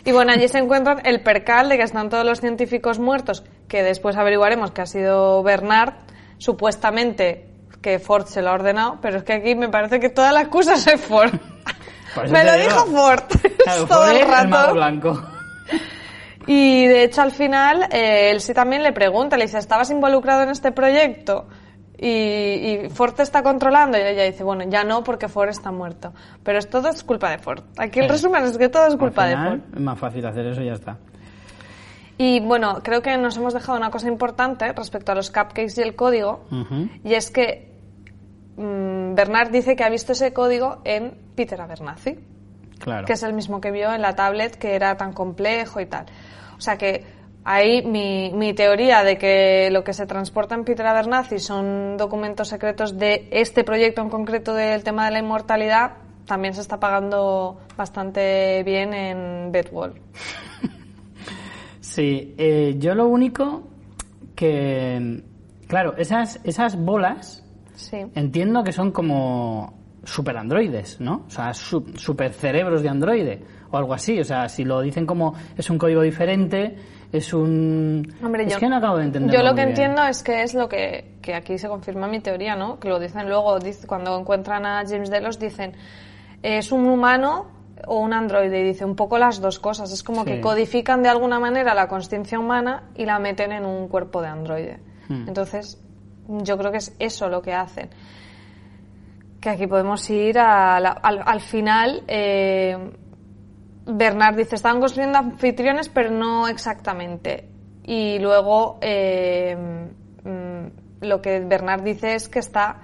[0.06, 3.84] Y bueno, allí se encuentran el percal de que están todos los científicos muertos, que
[3.84, 5.94] después averiguaremos que ha sido Bernard,
[6.38, 7.46] supuestamente
[7.82, 10.42] que Ford se lo ha ordenado, pero es que aquí me parece que toda la
[10.42, 11.32] excusa es Ford.
[12.24, 12.64] Eso me lo digo.
[12.64, 13.24] dijo Ford
[13.64, 14.74] Claro, todo Ford el es el rato.
[14.74, 15.24] blanco.
[16.48, 20.44] Y de hecho al final eh, él sí también le pregunta, le dice, ¿estabas involucrado
[20.44, 21.48] en este proyecto?
[22.00, 22.08] Y,
[22.86, 26.14] y Ford te está controlando y ella dice, bueno, ya no porque Ford está muerto.
[26.44, 27.64] Pero es todo es culpa de Ford.
[27.78, 29.60] Aquí el Eh, resumen es que todo es culpa de Ford.
[29.74, 30.98] Es más fácil hacer eso y ya está.
[32.20, 35.82] Y bueno, creo que nos hemos dejado una cosa importante respecto a los cupcakes y
[35.82, 36.46] el código,
[37.04, 37.72] y es que
[38.58, 42.18] mm, Bernard dice que ha visto ese código en Peter Abernathy,
[42.80, 43.06] Claro.
[43.06, 46.06] que es el mismo que vio en la tablet que era tan complejo y tal.
[46.58, 47.04] O sea que
[47.50, 52.50] ahí mi, mi teoría de que lo que se transporta en Peter Abernathy son documentos
[52.50, 55.94] secretos de este proyecto en concreto del tema de la inmortalidad
[56.26, 59.94] también se está pagando bastante bien en Bedwall.
[61.80, 63.64] Sí, eh, yo lo único
[64.36, 65.24] que...
[65.68, 67.44] Claro, esas, esas bolas
[67.76, 67.98] Sí.
[68.16, 71.26] entiendo que son como super androides, ¿no?
[71.28, 74.20] O sea, su- super cerebros de androide o algo así.
[74.20, 76.76] O sea, si lo dicen como es un código diferente,
[77.12, 78.14] es un...
[78.24, 79.36] Hombre, es yo, que no acabo de entender.
[79.36, 82.56] yo lo que entiendo es que es lo que, que aquí se confirma mi teoría,
[82.56, 82.80] ¿no?
[82.80, 85.74] Que lo dicen luego, cuando encuentran a James Delos, dicen,
[86.44, 87.48] es un humano
[87.86, 89.92] o un androide, y dice un poco las dos cosas.
[89.92, 90.32] Es como Sí.
[90.32, 94.28] que codifican de alguna manera la consciencia humana y la meten en un cuerpo de
[94.28, 94.80] androide.
[95.08, 95.28] Hmm.
[95.28, 95.80] Entonces,
[96.28, 97.90] yo creo que es eso lo que hacen.
[99.40, 102.04] Que aquí podemos ir a la- al, al final.
[102.08, 102.78] eh,
[103.88, 107.50] Bernard dice, estaban construyendo anfitriones, pero no exactamente.
[107.84, 109.56] Y luego eh,
[110.24, 112.82] mm, lo que Bernard dice es que está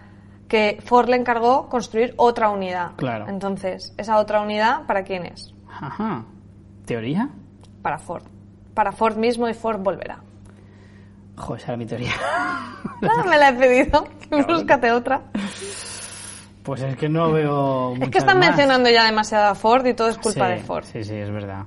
[0.47, 2.91] que Ford le encargó construir otra unidad.
[2.95, 3.27] Claro.
[3.27, 5.53] Entonces, esa otra unidad, ¿para quién es?
[5.67, 6.25] Ajá.
[6.85, 7.29] ¿Teoría?
[7.81, 8.23] Para Ford.
[8.73, 10.19] Para Ford mismo y Ford volverá.
[11.35, 12.13] Joder, esa era mi teoría.
[13.01, 14.05] No, me la he pedido.
[14.47, 15.23] Búscate otra.
[16.63, 17.93] Pues es que no veo.
[18.01, 18.47] Es que están más.
[18.49, 20.83] mencionando ya demasiado a Ford y todo es culpa Sí, de Ford.
[20.85, 21.65] Sí, sí, es verdad.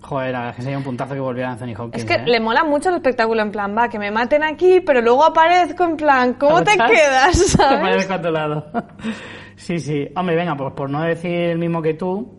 [0.00, 1.96] Joder, verdad es que sería un puntazo que volviera Anthony Hopkins.
[1.96, 2.22] Es que ¿eh?
[2.24, 5.84] le mola mucho el espectáculo en plan, va, que me maten aquí, pero luego aparezco
[5.84, 6.90] en plan, ¿cómo te ¿Estás?
[6.90, 7.56] quedas?
[7.56, 8.66] Te parezco a tu lado.
[9.56, 10.08] sí, sí.
[10.16, 12.38] Hombre, venga, pues por no decir el mismo que tú,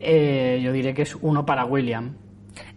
[0.00, 2.16] eh, yo diré que es uno para William.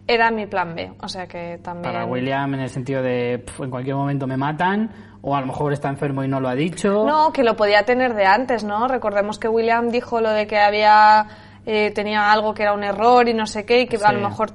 [0.08, 1.94] Era mi plan B, o sea que también...
[1.94, 4.90] Para William en el sentido de pf, en cualquier momento me matan,
[5.30, 7.04] o a lo mejor está enfermo y no lo ha dicho.
[7.06, 8.88] No, que lo podía tener de antes, ¿no?
[8.88, 11.28] Recordemos que William dijo lo de que había
[11.66, 14.20] eh, tenía algo que era un error y no sé qué, y que a lo
[14.30, 14.52] mejor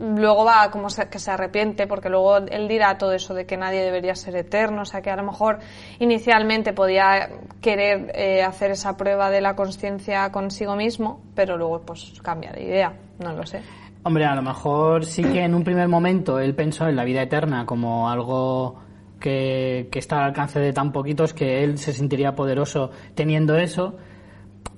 [0.00, 3.56] luego va como se- que se arrepiente, porque luego él dirá todo eso de que
[3.56, 5.58] nadie debería ser eterno, o sea que a lo mejor
[5.98, 7.28] inicialmente podía
[7.60, 12.62] querer eh, hacer esa prueba de la conciencia consigo mismo, pero luego pues cambia de
[12.62, 13.62] idea, no lo sé.
[14.04, 17.22] Hombre, a lo mejor sí que en un primer momento él pensó en la vida
[17.22, 18.76] eterna como algo
[19.20, 23.96] que, que está al alcance de tan poquitos que él se sentiría poderoso teniendo eso,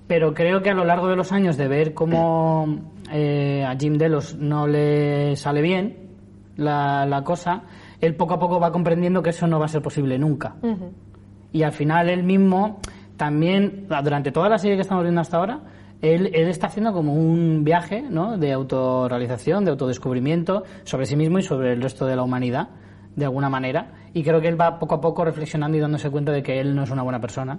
[0.06, 3.96] pero creo que a lo largo de los años de ver cómo eh, a Jim
[3.96, 6.10] Delos no le sale bien
[6.56, 7.62] la, la cosa,
[8.00, 10.56] él poco a poco va comprendiendo que eso no va a ser posible nunca.
[11.52, 12.80] Y al final él mismo
[13.16, 15.60] también, durante toda la serie que estamos viendo hasta ahora,
[16.00, 18.38] él, él está haciendo como un viaje ¿no?
[18.38, 22.70] de autorrealización, de autodescubrimiento sobre sí mismo y sobre el resto de la humanidad,
[23.16, 23.92] de alguna manera.
[24.12, 26.74] Y creo que él va poco a poco reflexionando y dándose cuenta de que él
[26.74, 27.58] no es una buena persona.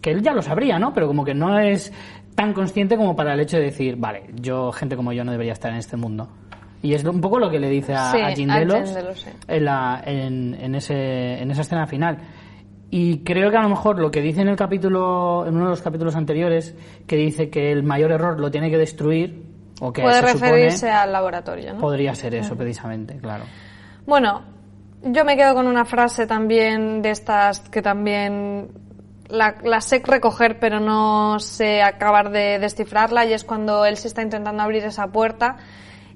[0.00, 0.92] Que él ya lo sabría, ¿no?
[0.92, 1.92] Pero como que no es
[2.34, 5.52] tan consciente como para el hecho de decir, vale, yo, gente como yo, no debería
[5.54, 6.28] estar en este mundo.
[6.82, 8.42] Y es un poco lo que le dice a, Sí, a sí.
[9.48, 12.18] en, la- en, en ese, en esa escena final.
[12.90, 15.70] Y creo que a lo mejor lo que dice en el capítulo, en uno de
[15.70, 16.76] los capítulos anteriores,
[17.06, 19.42] que dice que el mayor error lo tiene que destruir,
[19.80, 21.80] o que Puede se supone, referirse al laboratorio, ¿no?
[21.80, 23.44] podría ser eso precisamente, claro.
[24.06, 24.42] Bueno,
[25.02, 28.68] yo me quedo con una frase también de estas que también
[29.28, 34.08] la, la sé recoger pero no sé acabar de descifrarla y es cuando él se
[34.08, 35.56] está intentando abrir esa puerta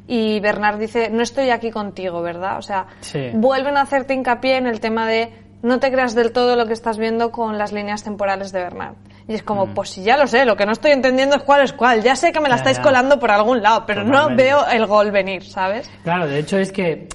[0.08, 2.58] y Bernard dice, no estoy aquí contigo, ¿verdad?
[2.58, 3.30] O sea, Sí.
[3.34, 6.72] vuelven a hacerte hincapié en el tema de no te creas del todo lo que
[6.72, 8.94] estás viendo con las líneas temporales de Bernard.
[9.28, 11.62] Y es como, pues si ya lo sé, lo que no estoy entendiendo es cuál
[11.62, 12.02] es cuál.
[12.02, 12.82] Ya sé que me la Ya, estáis ya.
[12.82, 14.42] colando por algún lado, pero no Totalmente.
[14.42, 15.88] veo el gol venir, ¿sabes?
[16.02, 17.08] Claro, de hecho es que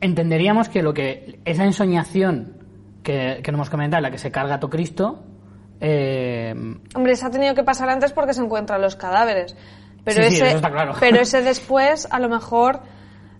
[0.00, 2.58] entenderíamos que lo que esa ensoñación
[3.02, 5.22] que, que no hemos comentado, en la que se carga a todo Cristo,
[5.80, 6.54] eh,
[6.94, 9.56] Hombre, se ha tenido que pasar antes porque se encuentran los cadáveres.
[10.04, 10.94] Pero, Sí, sí, ese, eso está claro.
[10.98, 12.80] pero ese después, a lo mejor,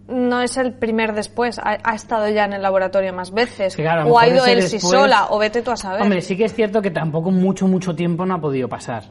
[0.09, 1.59] no es el primer después.
[1.59, 3.77] Ha, ha estado ya en el laboratorio más veces.
[3.77, 6.03] que claro, o ha ido él sí sola, o vete tú a saber.
[6.03, 9.05] Hombre, sí que es cierto que tampoco mucho, mucho tiempo no ha podido pasar.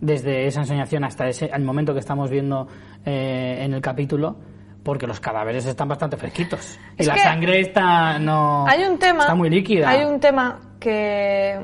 [0.00, 2.66] Desde esa ensoñación hasta ese, el momento que estamos viendo
[3.04, 4.36] eh, en el capítulo,
[4.82, 6.78] porque los cadáveres están bastante fresquitos.
[6.98, 9.20] Y la sangre está, no, hay un tema.
[9.22, 9.88] está muy líquida.
[9.88, 11.60] Hay un tema que.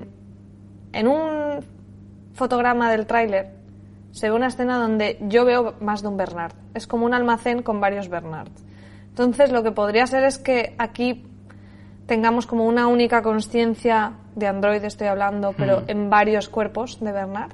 [0.93, 1.65] En un
[2.35, 3.51] fotograma del tráiler
[4.11, 6.55] se ve una escena donde yo veo más de un Bernard.
[6.75, 8.65] Es como un almacén con varios Bernards.
[9.09, 11.27] Entonces, lo que podría ser es que aquí
[12.07, 15.85] tengamos como una única conciencia de Android, estoy hablando, pero Hmm.
[15.91, 17.53] en varios cuerpos de Bernard.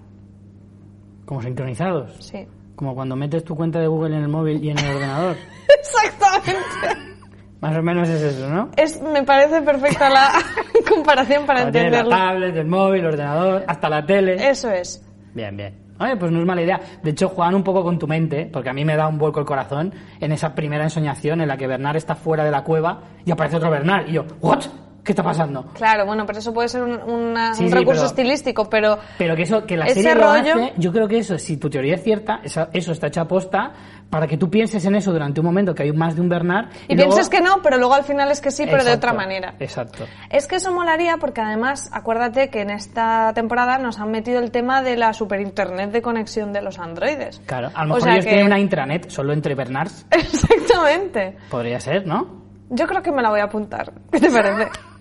[1.25, 2.17] Como sincronizados.
[2.21, 2.47] Sí.
[2.77, 5.37] Como cuando metes tu cuenta de Google en el móvil y en el ordenador.
[5.81, 7.14] Exactamente.
[7.61, 8.68] Más o menos es eso, ¿no?
[8.77, 10.31] Es, me parece perfecta la
[10.89, 12.11] comparación para tienes la entenderlo.
[12.11, 14.37] tablet, el móvil, el ordenador, hasta la tele.
[14.51, 15.03] Eso es.
[15.33, 15.75] Bien, bien.
[15.99, 16.81] Oye, pues no es mala idea.
[17.03, 19.41] De hecho, juegan un poco con tu mente, porque a mí me da un vuelco
[19.41, 23.01] el corazón en esa primera ensoñación en la que Bernard está fuera de la cueva
[23.25, 24.09] y aparece otro Bernard.
[24.09, 24.64] Y yo, ¿what?
[25.05, 25.67] ¿Qué está pasando?
[25.75, 28.99] Claro, bueno, pero eso puede ser un, una- Sí, un sí, recurso pero- estilístico, pero
[29.19, 31.69] Pero que eso, que la serie lo rollo- hace, yo creo que eso, si tu
[31.69, 33.73] teoría es cierta, esa- eso está hecha aposta
[34.09, 36.69] para que tú pienses en eso durante un momento que hay más de un Bernard.
[36.89, 39.13] y, luego- piensas que no, pero luego al final es que sí, pero de otra
[39.13, 39.55] manera.
[39.61, 40.05] Exacto.
[40.31, 44.51] Es que eso molaría porque además, acuérdate que en esta temporada nos han metido el
[44.53, 47.43] tema de la super internet de conexión de los androides.
[47.45, 50.07] Claro, a lo O mejor sea ellos que- tienen una intranet solo entre Bernards.
[50.59, 51.37] Exactamente.
[51.51, 52.43] Podría ser, ¿no?
[52.71, 53.93] Yo creo que me la voy a apuntar.
[54.11, 54.69] ¿Qué te parece?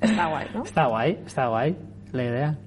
[0.00, 0.62] Está guay, ¿no?
[0.64, 1.76] Está guay, está guay
[2.12, 2.58] la idea.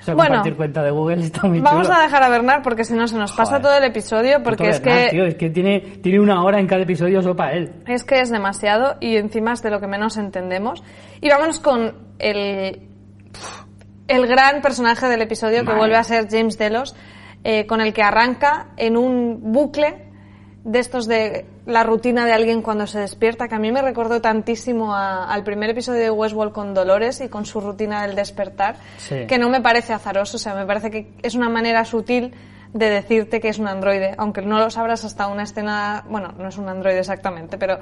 [0.00, 0.30] O sea, Bueno.
[0.36, 1.98] compartir cuenta de Google está muy Vamos chulo.
[1.98, 3.62] a dejar a Bernard porque si no se nos pasa Joder.
[3.62, 6.58] todo el episodio porque Puto es Bernard, que tío, es que tiene, tiene una hora
[6.58, 7.72] en cada episodio solo para él.
[7.86, 10.82] Es que es demasiado y encima es de lo que menos entendemos.
[11.20, 12.88] Y vámonos con el,
[14.08, 16.96] el gran personaje del episodio que vuelve a ser James Delos.
[17.42, 20.09] eh, con el que arranca en un bucle
[20.64, 24.20] de estos de la rutina de alguien cuando se despierta, que a mí me recordó
[24.20, 28.76] tantísimo a- al primer episodio de Westworld con Dolores y con su rutina del despertar,
[28.98, 29.26] Sí.
[29.26, 32.34] que no me parece azaroso, o sea, me parece que es una manera sutil
[32.74, 36.48] de decirte que es un androide, aunque no lo sabrás hasta una escena, bueno, no
[36.48, 37.78] es un androide exactamente, pero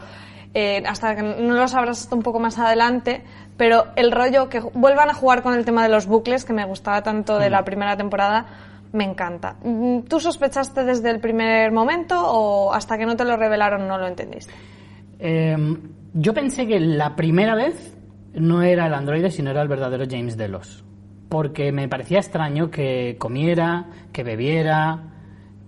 [0.54, 3.22] eh, hasta que no lo sabrás hasta un poco más adelante,
[3.58, 6.64] pero el rollo que vuelvan a jugar con el tema de los bucles, que me
[6.64, 8.46] gustaba tanto de la primera temporada,
[8.92, 9.56] me encanta.
[9.62, 13.98] Mm, ¿Tú sospechaste desde el primer momento o hasta que no te lo revelaron no
[13.98, 14.52] lo entendiste?
[15.18, 15.56] Eh,
[16.14, 17.96] yo pensé que la primera vez
[18.34, 20.84] no era el androide, sino era el verdadero James Delos.
[21.28, 25.12] Porque me parecía extraño que comiera, que bebiera,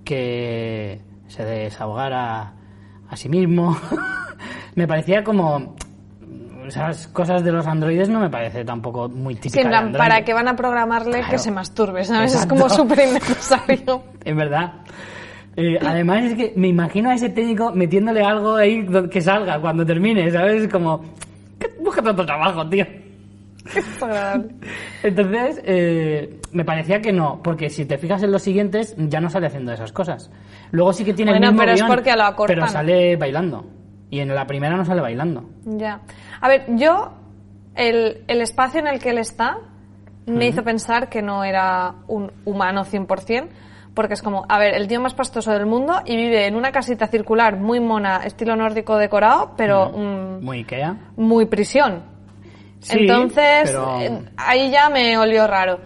[0.04, 2.54] que se desahogara
[3.08, 3.76] a sí mismo.
[4.74, 5.76] me parecía como...
[6.66, 9.52] Esas cosas de los androides no me parece tampoco muy típicas.
[9.54, 9.92] Sí, en plan.
[9.92, 11.30] ¿para qué van a programarle Claro.
[11.30, 12.04] que se masturbe?
[12.04, 12.32] ¿Sabes?
[12.34, 12.54] Exacto.
[12.54, 14.02] Es como súper innecesario.
[14.24, 14.72] Es verdad.
[15.56, 19.84] Eh, además es que me imagino a ese técnico metiéndole algo ahí que salga cuando
[19.84, 20.68] termine, ¿sabes?
[20.68, 21.02] Como,
[21.58, 22.86] "¿Qué- búscate otro trabajo, tío.
[25.02, 29.28] Entonces, eh, me parecía que no, porque si te fijas en los siguientes, ya no
[29.30, 30.30] sale haciendo esas cosas.
[30.70, 32.56] Luego sí que tiene Bueno, el mismo pero es porque lo acortan.
[32.56, 33.64] pero sale bailando.
[34.10, 35.44] Y en la primera no sale bailando.
[35.64, 36.00] Ya.
[36.40, 37.12] A ver, yo,
[37.74, 39.58] el, el espacio en el que él está
[40.26, 43.48] me hizo pensar que no era un humano 100%,
[43.94, 46.70] porque es como, a ver, el tío más pastoso del mundo y vive en una
[46.70, 50.96] casita circular muy mona, estilo nórdico decorado, pero Muy Ikea.
[51.16, 52.02] muy prisión.
[52.80, 55.80] Sí, Entonces, pero- eh, ahí ya me olió raro.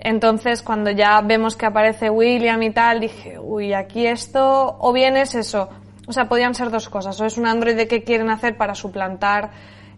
[0.00, 5.16] Entonces, cuando ya vemos que aparece William y tal, dije, uy, aquí esto, o bien
[5.16, 5.70] es eso.
[6.06, 7.20] O sea, podían ser dos cosas.
[7.20, 9.52] O es un androide que quieren hacer para suplantar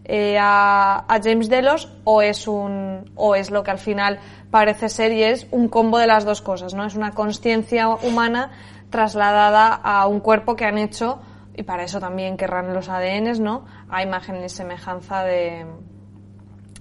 [0.05, 4.87] eh, a, a James Delos, o es un, o es lo que al final parece
[4.87, 6.85] ser y es un combo de las dos cosas, ¿no?
[6.85, 8.51] Es una conciencia humana
[8.89, 11.19] trasladada a un cuerpo que han hecho,
[11.53, 13.65] y para eso también querrán los ADNs, ¿no?
[13.89, 15.65] A imagen y semejanza de,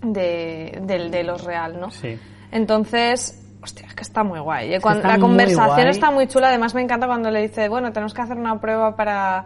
[0.02, 1.90] de, del de los real, ¿no?
[1.90, 2.18] Sí.
[2.52, 4.74] Entonces, hostia, es que está muy guay.
[4.74, 4.80] ¿eh?
[4.80, 5.90] Cuando- la conversación guay.
[5.90, 6.48] está muy chula.
[6.48, 9.44] Además, me encanta cuando le dice, bueno, tenemos que hacer una prueba para,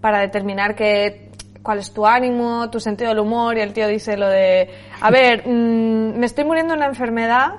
[0.00, 1.30] para determinar que,
[1.62, 3.56] cuál es tu ánimo, tu sentido del humor.
[3.56, 4.68] Y el tío dice lo de,
[5.00, 7.54] a ver, mm, me estoy muriendo de una enfermedad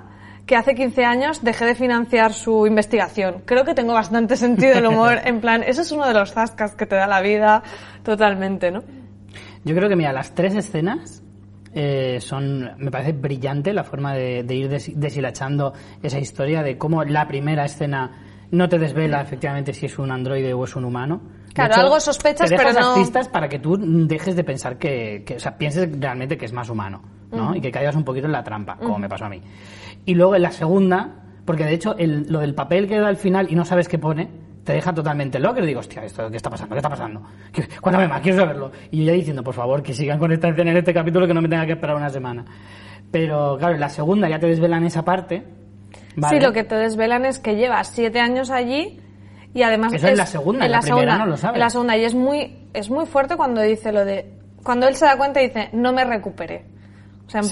[0.45, 3.41] que hace 15 años dejé de financiar su investigación.
[3.45, 5.19] Creo que tengo bastante sentido del humor.
[5.23, 7.63] En plan, eso es uno de los zascas que te da la vida
[8.03, 8.83] totalmente, ¿no?
[9.63, 11.23] Yo creo que, mira, las tres escenas
[11.75, 12.71] eh, son.
[12.79, 17.27] Me parece brillante la forma de, de ir des- deshilachando esa historia de cómo la
[17.27, 18.11] primera escena
[18.51, 21.21] no te desvela efectivamente si es un androide o es un humano.
[21.53, 25.23] Claro, algo sospechas, te deja pero no- pistas para que tú dejes de pensar que,
[25.25, 27.01] que- o sea, pienses realmente que es más humano,
[27.31, 27.55] ¿no?
[27.55, 29.41] Y que caigas un poquito en la trampa, como me pasó a mí.
[30.05, 31.15] Y luego en la segunda,
[31.45, 33.97] porque de hecho el- lo del papel que da al final y no sabes qué
[33.99, 34.29] pone,
[34.65, 35.61] te deja totalmente loco.
[35.61, 36.75] Y digo, hostia, ¿esto qué está pasando?
[36.75, 37.21] ¿Qué está pasando?
[37.53, 38.71] ¿Qué- Cuéntame más, quiero saberlo.
[38.91, 41.33] Y yo ya diciendo, por favor, que sigan con esta escena en este capítulo que
[41.33, 42.43] no me tenga que esperar una semana.
[43.11, 45.43] Pero claro, en la segunda ya te desvelan esa parte.
[46.15, 46.37] ¿vale?
[46.39, 48.99] Sí, lo que te desvelan es que llevas siete años allí
[49.53, 51.55] y además Eso en la segunda, en la primera no lo sabes.
[51.55, 54.95] En la segunda y es muy es muy fuerte cuando dice lo de cuando él
[54.95, 56.65] se da cuenta y dice no me recuperé.
[57.27, 57.51] O sea, en Sí.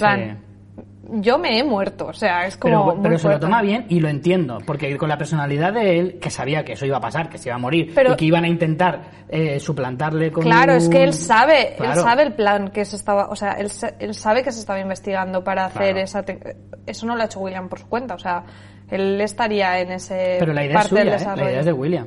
[1.10, 4.08] Yo me he muerto, o sea, es como Pero, se lo toma bien y lo
[4.08, 7.38] entiendo, porque con la personalidad de él, que sabía que eso iba a pasar, que
[7.38, 10.88] se iba a morir, Pero- y que iban a intentar eh, suplantarle con Claro, es
[10.88, 14.42] que él sabe, él sabe el plan que se estaba, o sea, él, él sabe
[14.42, 15.98] que se estaba investigando para hacer Claro.
[16.00, 18.44] esa, te- eso no lo ha hecho William por su cuenta, o sea,
[18.90, 21.36] él estaría en ese Pero la idea es parte suya, ¿eh?
[21.36, 22.06] la idea es de William.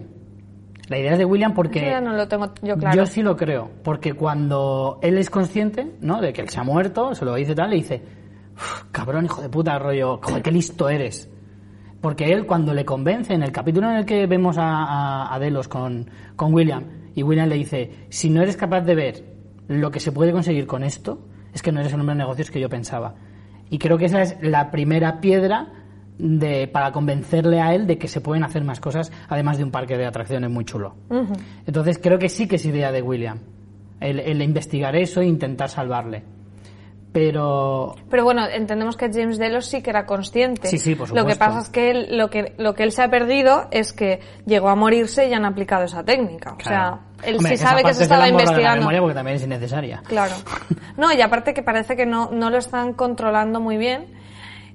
[0.89, 1.81] La idea es de William porque...
[1.81, 2.95] Ya no lo tengo yo claro.
[2.95, 6.21] Yo sí lo creo, porque cuando él es consciente, ¿no?
[6.21, 8.07] De que él se ha muerto, se lo dice tal, le dice, "Uf,
[8.91, 11.29] cabrón, hijo de puta, rollo, joder, qué listo eres.
[12.01, 15.39] Porque él cuando le convence, en el capítulo en el que vemos a, a- a
[15.39, 16.83] Delos con, con William,
[17.15, 19.23] y William le dice, si no eres capaz de ver
[19.67, 22.51] lo que se puede conseguir con esto, es que no eres el hombre de negocios
[22.51, 23.15] que yo pensaba.
[23.69, 25.67] Y creo que esa es la primera piedra
[26.19, 29.71] de, para convencerle a él de que se pueden hacer más cosas, además de un
[29.71, 30.95] parque de atracciones muy chulo.
[31.65, 33.39] Entonces creo que sí que es idea de William,
[33.99, 36.23] el, el investigar eso e intentar salvarle.
[37.17, 40.67] Pero Pero bueno, entendemos que James Delos sí que era consciente.
[40.67, 41.45] Sí, sí, por Lo que supuesto.
[41.45, 44.69] pasa es que él, lo que lo que él se ha perdido es que llegó
[44.69, 46.55] a morirse y han aplicado esa técnica.
[46.59, 48.79] O sea, él Hombre, sí sabe que se estaba de la investigando.
[48.81, 50.01] memoria porque también es innecesaria.
[50.07, 50.35] Claro.
[50.97, 54.07] No, y aparte que parece que no, no lo están controlando muy bien.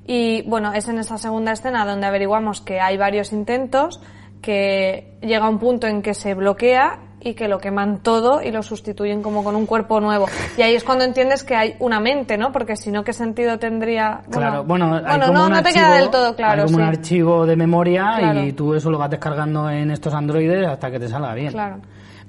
[0.06, 4.00] Y bueno, es en esa segunda escena donde averiguamos que hay varios intentos,
[4.40, 8.62] que llega un punto en que se bloquea y que lo queman todo y lo
[8.62, 10.26] sustituyen como con un cuerpo nuevo.
[10.56, 12.52] Y ahí es cuando entiendes que hay una mente, ¿no?
[12.52, 14.22] Porque si no, ¿qué sentido tendría?
[14.30, 16.66] Claro, bueno, hay bueno, como no, un no te archivo- queda del todo claro, hay
[16.66, 18.42] como un archivo de memoria Claro.
[18.44, 21.52] y tú eso lo vas descargando en estos androides hasta que te salga bien.
[21.52, 21.76] Claro.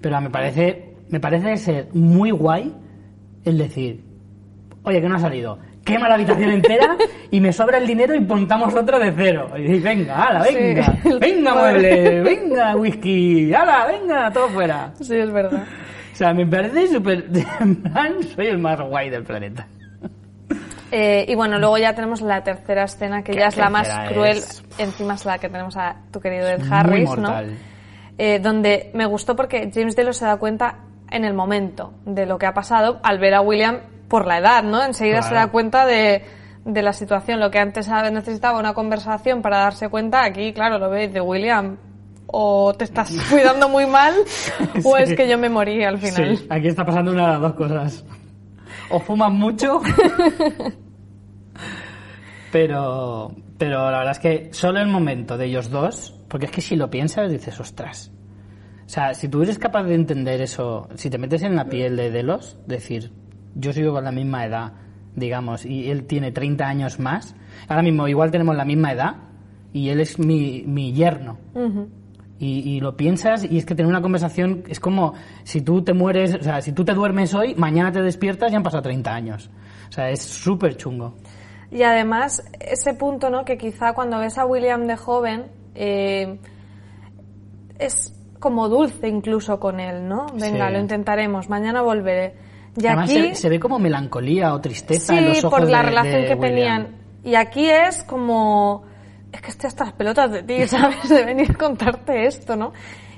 [0.01, 2.73] Pero me parece, me parece ser muy guay
[3.45, 4.03] el decir,
[4.83, 5.57] oye, que no ha salido.
[5.83, 6.95] Quema la habitación entera
[7.29, 9.47] y me sobra el dinero y montamos otra de cero.
[9.57, 10.55] Y dices, venga, ala, Sí.
[10.55, 14.91] venga, venga mueble, venga whisky, ala, venga, todo fuera.
[15.01, 15.63] Sí, es verdad.
[16.13, 17.25] O sea, me parece súper...
[18.35, 19.67] Soy el más guay del planeta.
[20.91, 24.37] Eh, y bueno, luego ya tenemos la tercera escena, que ya es la más cruel.
[24.37, 27.33] es- Encima es la que tenemos a tu querido Ed Muy Harris, ¿no?
[28.19, 30.75] Eh, donde me gustó porque James Delos se da cuenta
[31.09, 33.79] en el momento de lo que ha pasado al ver a William
[34.13, 34.85] por la edad, ¿no?
[34.85, 36.21] Enseguida se da cuenta de,
[36.65, 37.39] de la situación.
[37.39, 41.77] Lo que antes necesitaba una conversación para darse cuenta, aquí, claro, lo veis de William.
[42.27, 44.13] O te estás cuidando muy mal,
[44.83, 46.37] o es que yo me morí al final.
[46.37, 48.05] Sí, aquí está pasando una de las dos cosas.
[48.91, 49.81] O fumas mucho,
[52.51, 56.61] pero, pero la verdad es que solo el momento de ellos dos, porque es que
[56.61, 58.11] si lo piensas dices, ostras.
[58.85, 61.95] O sea, si tú eres capaz de entender eso, si te metes en la piel
[61.95, 63.11] de Delos, decir,
[63.55, 64.73] yo sigo con la misma edad,
[65.15, 67.35] digamos, y él tiene 30 años más,
[67.67, 69.15] ahora mismo igual tenemos la misma edad,
[69.73, 71.37] y él es mi, mi yerno.
[72.39, 75.93] Y, y lo piensas y es que tener una conversación es como si tú te
[75.93, 79.13] mueres, o sea, si tú te duermes hoy, mañana te despiertas y han pasado 30
[79.13, 79.49] años.
[79.89, 81.15] O sea, es súper chungo.
[81.71, 83.45] Y además, ese punto, ¿no?
[83.45, 86.37] Que quizá cuando ves a William de joven, eh,
[87.79, 90.25] es como dulce incluso con él, ¿no?
[90.39, 90.73] Venga, Sí.
[90.73, 92.35] lo intentaremos, mañana volveré.
[92.75, 95.69] Y Además aquí, se, se ve como melancolía o tristeza sí, en los ojos por
[95.69, 96.83] la de- relación de que William.
[96.85, 96.87] tenían.
[97.23, 98.83] Y aquí es como,
[99.31, 101.07] es que estoy hasta las pelotas de ti, ¿sabes?
[101.09, 102.73] De venir a contarte esto, ¿no?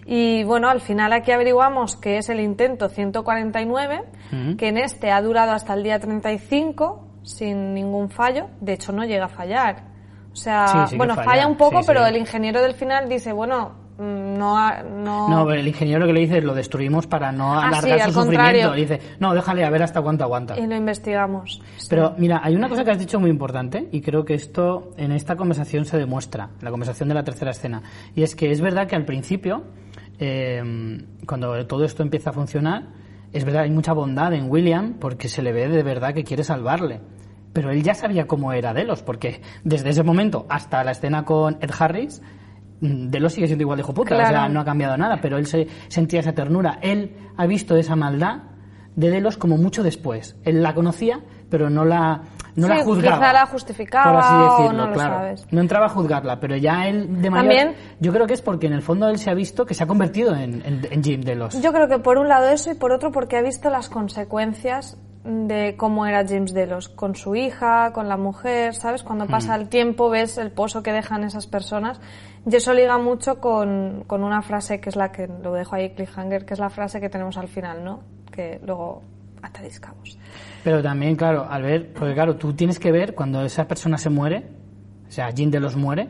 [0.06, 4.58] Y bueno, al final aquí averiguamos que es el intento 149, Ujú.
[4.58, 8.48] que en este ha durado hasta el día 35 sin ningún fallo.
[8.62, 9.84] De hecho, no llega a fallar.
[10.32, 12.74] O sea, Sí, sí que bueno, falla, falla un poco, sí, pero el ingeniero del
[12.76, 14.58] final dice, bueno, no...
[14.58, 15.30] ha- no...
[15.30, 18.22] No, pero el ingeniero que le dice lo destruimos para no Ah, alargar sí, su
[18.24, 18.74] sufrimiento.
[18.74, 20.58] dice, no, déjale a ver hasta cuánto aguanta.
[20.60, 21.62] Y lo investigamos.
[21.90, 25.12] Pero mira, hay una cosa que has dicho muy importante y creo que esto en
[25.12, 27.82] esta conversación se demuestra, la conversación de la tercera escena.
[28.16, 29.64] Y es que es verdad que al principio,
[30.20, 30.62] eh,
[31.28, 32.84] cuando todo esto empieza a funcionar,
[33.34, 36.44] es verdad, hay mucha bondad en William porque se le ve de verdad que quiere
[36.44, 37.02] salvarle.
[37.54, 41.58] Pero él ya sabía cómo era Delos, porque desde ese momento hasta la escena con
[41.62, 42.26] Ed Harris, mm,
[42.82, 44.54] Delos sigue siendo igual de hijo puta, o sea, Claro.
[44.54, 46.80] no ha cambiado nada, pero él se sentía esa ternura.
[46.82, 48.40] Él ha visto esa maldad
[48.96, 50.36] de Delos como mucho después.
[50.44, 51.20] Él la conocía,
[51.50, 52.22] pero no la,
[52.56, 53.18] no la Sí, juzgaba.
[53.18, 55.14] quizá la justificaba por así o decirlo, no lo claro.
[55.16, 55.48] sabes.
[55.52, 57.48] No entraba a juzgarla, pero ya él de mayor...
[57.56, 59.84] También- Yo creo que es porque en el fondo él se ha visto que se
[59.84, 61.62] ha convertido en, en, en Jim Delos.
[61.62, 64.98] Yo creo que por un lado eso y por otro porque ha visto las consecuencias
[65.26, 69.02] de cómo era James Delos con su hija, con la mujer, ¿sabes?
[69.04, 72.00] Cuando pasa el tiempo ves el pozo que dejan esas personas
[72.50, 75.92] y eso liga mucho con, con una frase que es la que lo dejo ahí
[75.96, 78.02] cliffhanger, que es la frase que tenemos al final, ¿no?
[78.32, 79.02] Que luego
[79.42, 80.18] atáis cabos.
[80.64, 84.10] Pero también, claro, al ver, porque claro, tú tienes que ver cuando esa persona se
[84.10, 84.48] muere,
[85.08, 86.10] o sea, Jim Delos muere,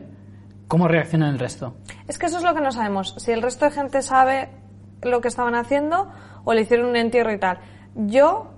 [0.68, 1.74] cómo reacciona el resto.
[2.08, 3.14] Es que eso es lo que no sabemos.
[3.18, 4.48] Si el resto de gente sabe
[5.02, 6.10] lo que estaban haciendo
[6.44, 7.58] o le hicieron un entierro y tal.
[7.94, 8.48] Yo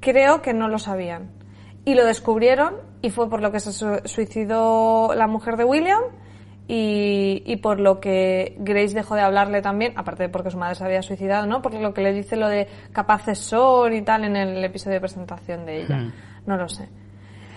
[0.00, 1.30] creo que no lo sabían.
[1.84, 6.00] Y lo descubrieron y fue por lo que se su- suicidó la mujer de William
[6.68, 10.74] y, y por lo que Grace dejó de hablarle también, aparte de porque su madre
[10.76, 11.60] se había suicidado, ¿no?
[11.62, 15.00] Por lo que le dice lo de capaces son y tal en el episodio de
[15.00, 15.96] presentación de ella.
[15.96, 16.12] Hmm.
[16.46, 16.88] No lo sé.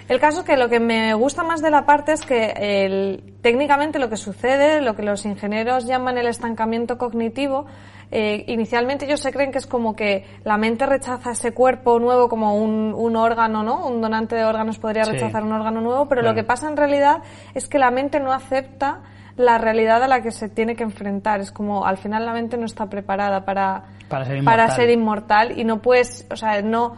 [0.07, 3.33] El caso es que lo que me gusta más de la parte es que el-
[3.41, 7.65] técnicamente lo que sucede, lo que los ingenieros llaman el estancamiento cognitivo,
[8.11, 12.29] eh, inicialmente ellos se creen que es como que la mente rechaza ese cuerpo nuevo
[12.29, 13.87] como un, un órgano, ¿no?
[13.87, 15.11] Un donante de órganos podría Sí.
[15.11, 16.35] rechazar un órgano nuevo, pero Claro.
[16.35, 17.17] lo que pasa en realidad
[17.53, 18.99] es que la mente no acepta
[19.37, 21.41] la realidad a la que se tiene que enfrentar.
[21.41, 24.75] Es como al final la mente no está preparada para, Para ser para inmortal.
[24.75, 26.93] ser inmortal y no puedes, o sea, no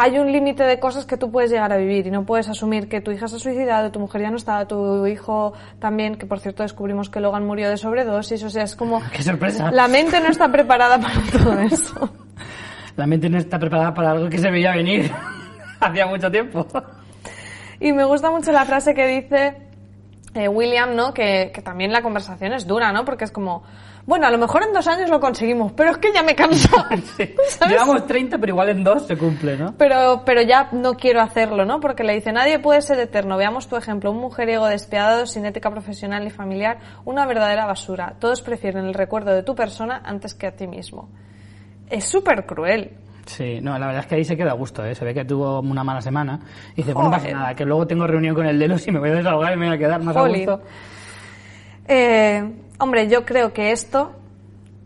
[0.00, 2.88] hay un límite de cosas que tú puedes llegar a vivir y no puedes asumir
[2.88, 6.24] que tu hija se ha suicidado, tu mujer ya no está, tu hijo también, que
[6.24, 9.72] por cierto descubrimos que Logan murió de sobredosis, o sea, es como ¡Qué sorpresa!
[9.72, 12.10] la mente no está preparada para todo eso.
[12.94, 15.10] La mente no está preparada para algo que se veía venir
[15.80, 16.64] hacía mucho tiempo.
[17.80, 19.56] Y me gusta mucho la frase que dice
[20.34, 21.12] eh, William, ¿no?
[21.12, 23.04] Que, que también la conversación es dura, ¿no?
[23.04, 23.64] Porque es como,
[24.08, 26.70] bueno, a lo mejor en dos años lo conseguimos, pero es que ya me canso.
[27.18, 27.34] Sí.
[27.68, 29.74] Llevamos 30, pero igual en dos se cumple, ¿no?
[29.76, 31.78] Pero, pero ya no quiero hacerlo, ¿no?
[31.78, 33.36] Porque le dice, nadie puede ser eterno.
[33.36, 38.14] Veamos tu ejemplo, un mujeriego despiadado, sin ética profesional y familiar, una verdadera basura.
[38.18, 41.10] Todos prefieren el recuerdo de tu persona antes que a ti mismo.
[41.90, 42.92] es súper cruel.
[43.26, 44.94] Sí, no, la verdad es que ahí se queda a gusto, ¿eh?
[44.94, 46.40] Se ve que tuvo una mala semana.
[46.72, 49.00] Y dice, pues no pasa nada, que luego tengo reunión con el Delos y me
[49.00, 50.48] voy a desahogar y me voy a quedar más Jolín.
[50.48, 50.66] a gusto.
[51.86, 54.12] Eh, hombre, yo creo que esto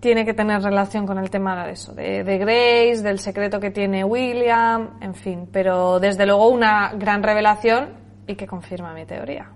[0.01, 3.71] tiene que tener relación con el tema de eso, de, de Grace, del secreto que
[3.71, 5.49] tiene William, en fin.
[5.53, 7.91] Pero desde luego una gran revelación
[8.27, 9.51] y que confirma mi teoría.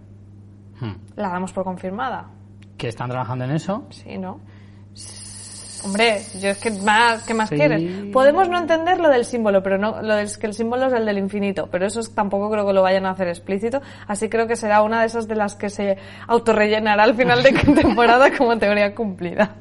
[0.80, 0.95] Hmm.
[1.16, 2.28] La damos por confirmada.
[2.78, 3.87] Que están trabajando en eso.
[3.91, 4.41] Sí, ¿no?
[5.87, 7.57] Hombre, yo es que más, ¿qué más Sí.
[7.57, 7.82] quieres?
[8.12, 11.07] Podemos no entender lo del símbolo, pero no, lo del, que el símbolo es el
[11.07, 14.47] del infinito, pero eso es- tampoco creo que lo vayan a hacer explícito, así creo
[14.47, 18.59] que será una de esas de las que se autorrellenará al final de temporada como
[18.59, 19.55] teoría cumplida.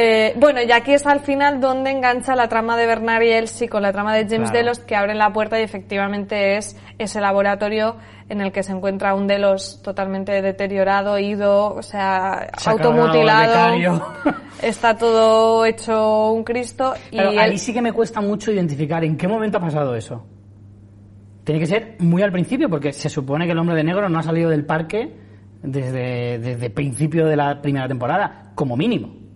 [0.00, 3.68] Eh, bueno, y aquí es al final donde engancha la trama de Bernard y Elsie
[3.68, 4.58] con la trama de James Claro.
[4.66, 7.96] Delos que abren la puerta y efectivamente es ese laboratorio
[8.28, 14.06] en el que se encuentra un Delos totalmente deteriorado, ido, o sea, Se automutilado.
[14.62, 19.02] Está todo hecho un Cristo y Pero él- ahí sí que me cuesta mucho identificar
[19.04, 20.24] en qué momento ha pasado eso.
[21.42, 24.18] Tiene que ser muy al principio, porque se supone que el hombre de negro no
[24.20, 25.12] ha salido del parque
[25.62, 29.26] desde, desde principio de la primera temporada, como mínimo.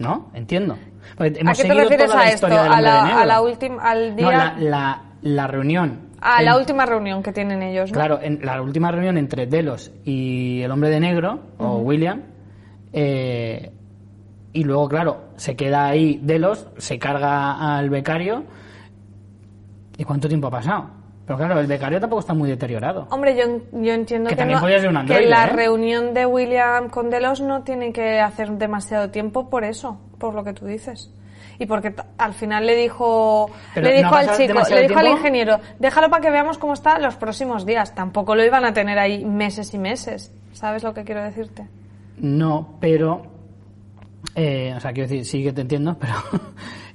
[0.00, 0.30] ¿No?
[0.34, 0.76] Entiendo.
[1.18, 1.30] ¿A qué
[1.64, 2.46] te refieres a la esto?
[2.46, 3.18] ¿A la, negro.
[3.20, 6.08] a la última, al día, No, la, la, la reunión.
[6.20, 7.94] a la última reunión que tienen ellos, ¿no?
[7.94, 12.22] Claro, en la última reunión entre Delos y el hombre de negro, o William,
[12.92, 13.70] eh,
[14.52, 18.44] y luego, claro, se queda ahí Delos, se carga al becario.
[19.96, 20.90] ¿Y cuánto tiempo ha pasado?
[21.36, 23.06] Pero claro, el becario tampoco está muy deteriorado.
[23.10, 23.44] Hombre, yo,
[23.80, 25.50] yo entiendo Que que, también no- ser un que androide, la ¿eh?
[25.50, 30.42] reunión de William con Delos no tiene que hacer demasiado tiempo por eso, por lo
[30.42, 31.12] que tú dices.
[31.60, 35.06] Y porque al final le dijo, Pero le ¿no dijo al chico, le dijo al
[35.06, 37.94] ingeniero, déjalo para que veamos cómo está los próximos días.
[37.94, 40.32] Tampoco lo iban a tener ahí meses y meses.
[40.52, 41.68] ¿Sabes lo que quiero decirte?
[42.18, 43.22] No, pero.
[44.34, 46.14] eh, o sea, quiero decir, sí que te entiendo, pero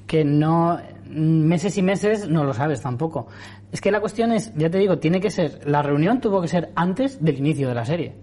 [0.07, 0.77] que no.
[1.07, 3.27] Meses y meses no lo sabes tampoco.
[3.75, 5.59] Es que la cuestión es, ya te digo, tiene que ser.
[5.65, 8.15] La reunión tuvo que ser antes del inicio de la serie.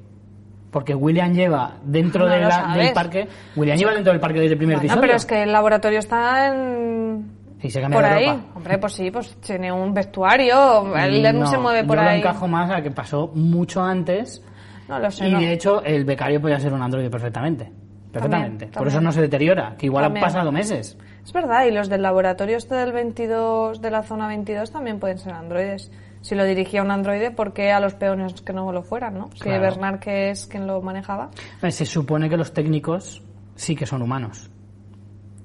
[0.70, 2.84] Porque William lleva dentro No de lo la- sabes.
[2.86, 3.28] del parque.
[3.54, 5.00] William lleva dentro del parque desde el primer Bueno, episodio.
[5.02, 7.32] pero es que el laboratorio está en...
[7.62, 8.26] Y se cambia por de ahí.
[8.28, 8.44] ropa.
[8.54, 12.22] Hombre, pues sí, pues tiene un vestuario, él No, se mueve por yo ahí.
[12.22, 14.42] lo encajo más a que pasó mucho antes.
[14.88, 17.70] No lo sé, Y de hecho, el becario podía ser un androide perfectamente.
[18.12, 18.66] Perfectamente.
[18.66, 18.88] Por también.
[18.92, 20.24] eso no se deteriora, que igual También.
[20.24, 20.96] han pasado meses.
[21.24, 25.18] Es verdad, y los del laboratorio este del 22, de la zona 22 también pueden
[25.18, 25.90] ser androides.
[26.20, 29.30] Si lo dirigía un androide, ¿por qué a los peones que no lo fueran, no?
[29.34, 29.62] Si Claro.
[29.62, 31.30] Bernard, que es quien lo manejaba.
[31.68, 33.22] Se supone que los técnicos
[33.56, 34.48] sí que son humanos.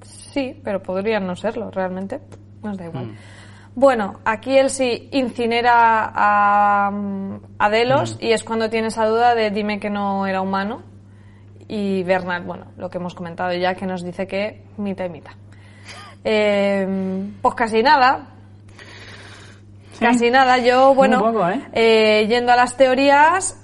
[0.02, 2.20] Sí, pero podrían no serlo, realmente.
[2.62, 3.06] Nos da igual.
[3.06, 3.14] Mm.
[3.74, 6.90] Bueno, aquí él sí incinera a,
[7.58, 8.24] a Delos Mm.
[8.24, 10.82] y es cuando tiene esa duda de dime que no era humano.
[11.68, 15.32] Y Bernard, bueno, lo que hemos comentado ya, que nos dice que mitad y mitad.
[16.24, 18.26] Eh, pues casi nada.
[20.00, 20.58] Casi nada.
[20.58, 21.62] Yo, bueno, poco, ¿eh?
[21.72, 23.56] eh, yendo a las teorías,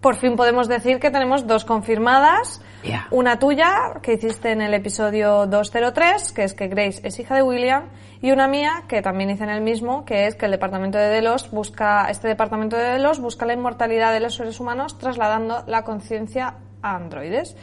[0.00, 2.62] por fin podemos decir que tenemos dos confirmadas.
[3.10, 7.42] Una tuya, que hiciste en el episodio 203, que es que Grace es hija de
[7.42, 10.98] William, y una mía, que también hice en el mismo, que es que el departamento
[10.98, 15.62] de Delos busca, este departamento de Delos busca la inmortalidad de los seres humanos trasladando
[15.68, 17.56] la conciencia a androides.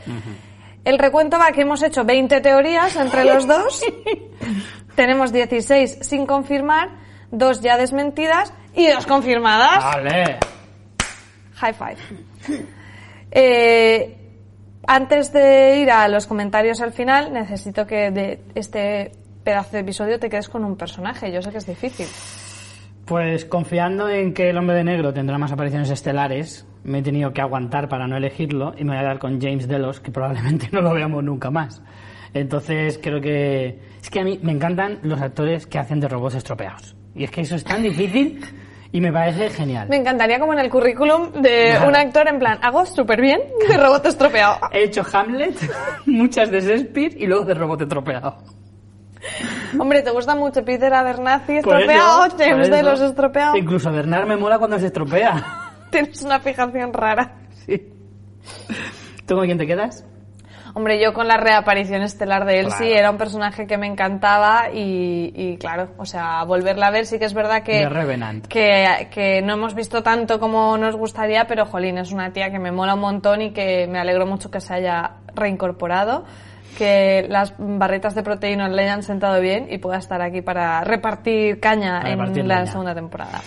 [0.86, 3.84] El recuento va que hemos hecho 20 teorías entre los dos.
[4.96, 6.90] Tenemos 16 sin confirmar,
[7.32, 9.84] dos ya desmentidas y dos confirmadas.
[9.84, 10.40] ¡Vale!
[11.56, 11.98] High five.
[13.32, 14.16] Eh,
[14.88, 19.12] antes de ir a los comentarios al final, necesito que de este
[19.44, 21.32] pedazo de episodio te quedes con un personaje.
[21.32, 22.08] Yo sé que es difícil.
[23.06, 27.32] Pues confiando en que el hombre de negro tendrá más apariciones estelares, me he tenido
[27.34, 30.70] que aguantar para no elegirlo y me voy a dar con James Delos, que probablemente
[30.72, 31.82] no lo veamos nunca más.
[32.34, 33.80] Entonces creo que...
[34.02, 36.96] Es que a mí me encantan los actores que hacen de robots estropeados.
[37.16, 38.40] Y es que eso es tan difícil
[38.92, 39.88] y me parece genial.
[39.90, 41.90] Me encantaría como en el currículum de Claro.
[41.90, 44.58] un actor en plan, hago súper bien de robot estropeado.
[44.72, 45.56] He hecho Hamlet,
[46.06, 48.38] muchas de Shakespeare y luego de robot estropeado.
[49.78, 52.28] Hombre, ¿te gusta mucho Peter Abernathy estropeado?
[52.38, 53.58] James de los estropeados.
[53.58, 55.69] Incluso Bernard me mola cuando se estropea.
[55.92, 57.36] Tienes una fijación rara.
[57.66, 57.88] Sí.
[59.26, 60.06] ¿Tú con quién te quedas?
[60.76, 63.00] Hombre, yo con la reaparición estelar de Elsie Claro.
[63.00, 67.18] era un personaje que me encantaba y, y, claro, o sea, volverla a ver sí
[67.18, 67.82] que es verdad que,
[68.48, 72.60] que, que no hemos visto tanto como nos gustaría, pero jolín, es una tía que
[72.60, 76.26] me mola un montón y que me alegro mucho que se haya reincorporado,
[76.78, 81.60] que las barritas de proteínas le hayan sentado bien y pueda estar aquí para repartir
[81.60, 82.72] caña Para en repartir la leña.
[82.72, 83.42] segunda temporada.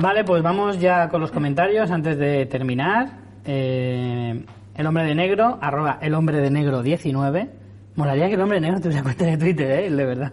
[0.00, 3.18] Vale, pues vamos ya con los comentarios antes de terminar.
[3.44, 4.44] Eh,
[4.76, 7.50] el hombre de negro, arroba el hombre de negro 19,
[7.96, 9.90] Molaría que el hombre negro tuviera cuenta de Twitter, ¿eh?
[9.90, 10.32] De verdad.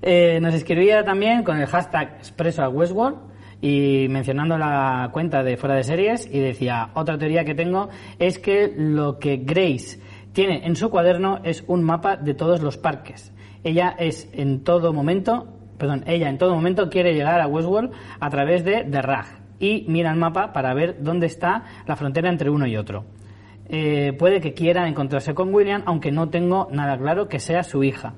[0.00, 3.18] Eh, nos escribía también con el hashtag expreso a Westworld
[3.60, 7.88] y mencionando la cuenta de fuera de series y decía, otra teoría que tengo
[8.20, 9.98] es que lo que Grace
[10.32, 13.32] tiene en su cuaderno es un mapa de todos los parques.
[13.64, 18.30] Ella es en todo momento, perdón, ella en todo momento quiere llegar a Westworld a
[18.30, 19.26] través de The Rag
[19.58, 23.04] y mira el mapa para ver dónde está la frontera entre uno y otro.
[23.68, 27.84] Eh, puede que quiera encontrarse con William, aunque no tengo nada claro que sea su
[27.84, 28.14] hija.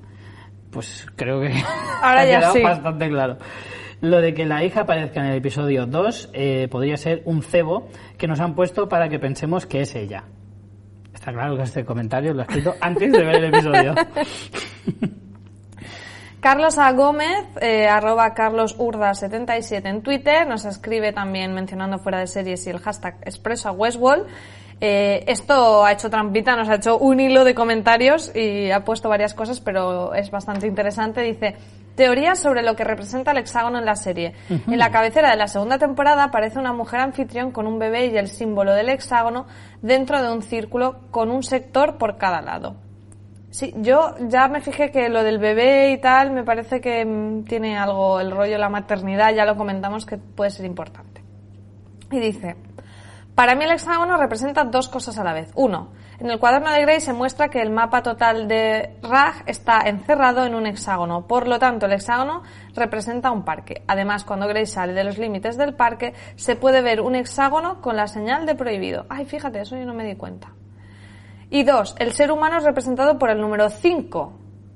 [0.70, 1.48] Pues creo que
[2.02, 2.62] Ahora ha ya quedado sí.
[2.62, 3.38] bastante claro.
[4.00, 7.88] Lo de que la hija aparezca en el episodio 2 eh, podría ser un cebo
[8.16, 10.24] que nos han puesto para que pensemos que es ella.
[11.12, 13.94] Está claro que este comentario lo he escrito antes de ver el episodio.
[16.41, 16.91] Carlos A.
[16.93, 22.78] Gómez, eh, arroba carlosurda77 en Twitter, nos escribe también mencionando fuera de series y el
[22.78, 24.26] hashtag expreso a Westworld.
[24.80, 29.11] Eh, esto ha hecho trampita, nos ha hecho un hilo de comentarios y ha puesto
[29.11, 31.20] varias cosas, pero es bastante interesante.
[31.20, 31.57] Dice,
[31.95, 34.32] teorías sobre lo que representa el hexágono en la serie.
[34.49, 38.16] En la cabecera de la segunda temporada aparece una mujer anfitrión con un bebé y
[38.16, 39.47] el símbolo del hexágono
[39.82, 42.76] dentro de un círculo con un sector por cada lado.
[43.51, 47.44] Sí, yo ya me fijé que lo del bebé y tal me parece que mm,
[47.44, 51.22] tiene algo, el rollo de la maternidad, ya lo comentamos que puede ser importante.
[52.12, 52.57] Y dice,
[53.34, 55.51] para mí el hexágono representa dos cosas a la vez.
[55.57, 55.90] Uno,
[56.20, 60.44] en el cuaderno de Gray se muestra que el mapa total de Rag está encerrado
[60.44, 62.42] en un hexágono, por lo tanto el hexágono
[62.76, 63.82] representa un parque.
[63.88, 67.96] Además, cuando Gray sale de los límites del parque, se puede ver un hexágono con
[67.96, 69.07] la señal de prohibido.
[69.09, 70.53] Ay, fíjate, eso yo no me di cuenta.
[71.51, 74.32] Y dos, el ser humano es representado por el número 5,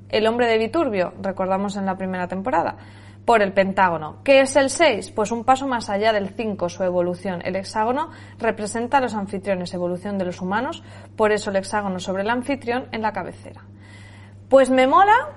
[0.08, 2.76] el hombre de Viturbio, recordamos en la primera temporada,
[3.24, 4.18] por el pentágono.
[4.24, 5.12] ¿Qué es el 6?
[5.12, 7.42] Pues un paso más allá del 5, su evolución.
[7.44, 10.82] El hexágono representa a los anfitriones, evolución de los humanos,
[11.16, 13.62] por eso el hexágono sobre el anfitrión en la cabecera.
[14.48, 15.30] Pues me mola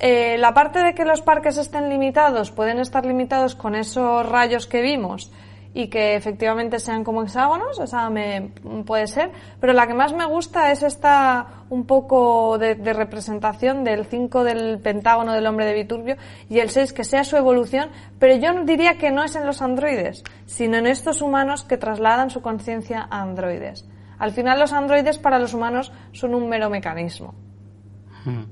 [0.00, 4.66] eh, la parte de que los parques estén limitados, pueden estar limitados con esos rayos
[4.66, 5.30] que vimos
[5.74, 8.52] y que efectivamente sean como hexágonos, esa me
[8.84, 13.82] puede ser, pero la que más me gusta es esta un poco de, de representación
[13.82, 16.16] del 5 del pentágono del hombre de Viturbio
[16.50, 19.62] y el 6 que sea su evolución, pero yo diría que no es en los
[19.62, 23.88] androides, sino en estos humanos que trasladan su conciencia a androides.
[24.18, 27.34] Al final los androides para los humanos son un mero mecanismo,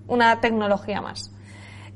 [0.08, 1.32] una tecnología más.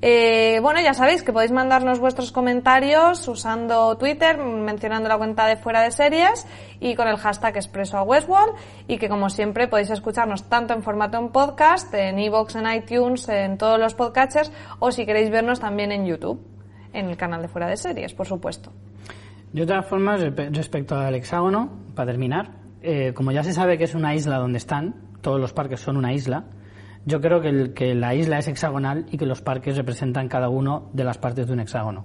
[0.02, 5.56] Eh, bueno, ya sabéis que podéis mandarnos vuestros comentarios usando Twitter, mencionando la cuenta de
[5.56, 6.46] fuera de series
[6.78, 8.54] y con el hashtag expreso a Westworld
[8.86, 13.28] y que como siempre podéis escucharnos tanto en formato en podcast, en iVoox, en iTunes,
[13.30, 16.38] en todos los podcatchers o si queréis vernos también en YouTube,
[16.92, 18.72] en el canal de fuera de series, por supuesto.
[19.52, 22.50] De todas formas, respe- respecto al hexágono, para terminar,
[22.82, 25.96] eh, como ya se sabe que es una isla donde están, todos los parques son
[25.96, 26.44] una isla,
[27.06, 30.48] yo creo que, el- que la isla es hexagonal y que los parques representan cada
[30.48, 32.04] uno de las partes de un hexágono.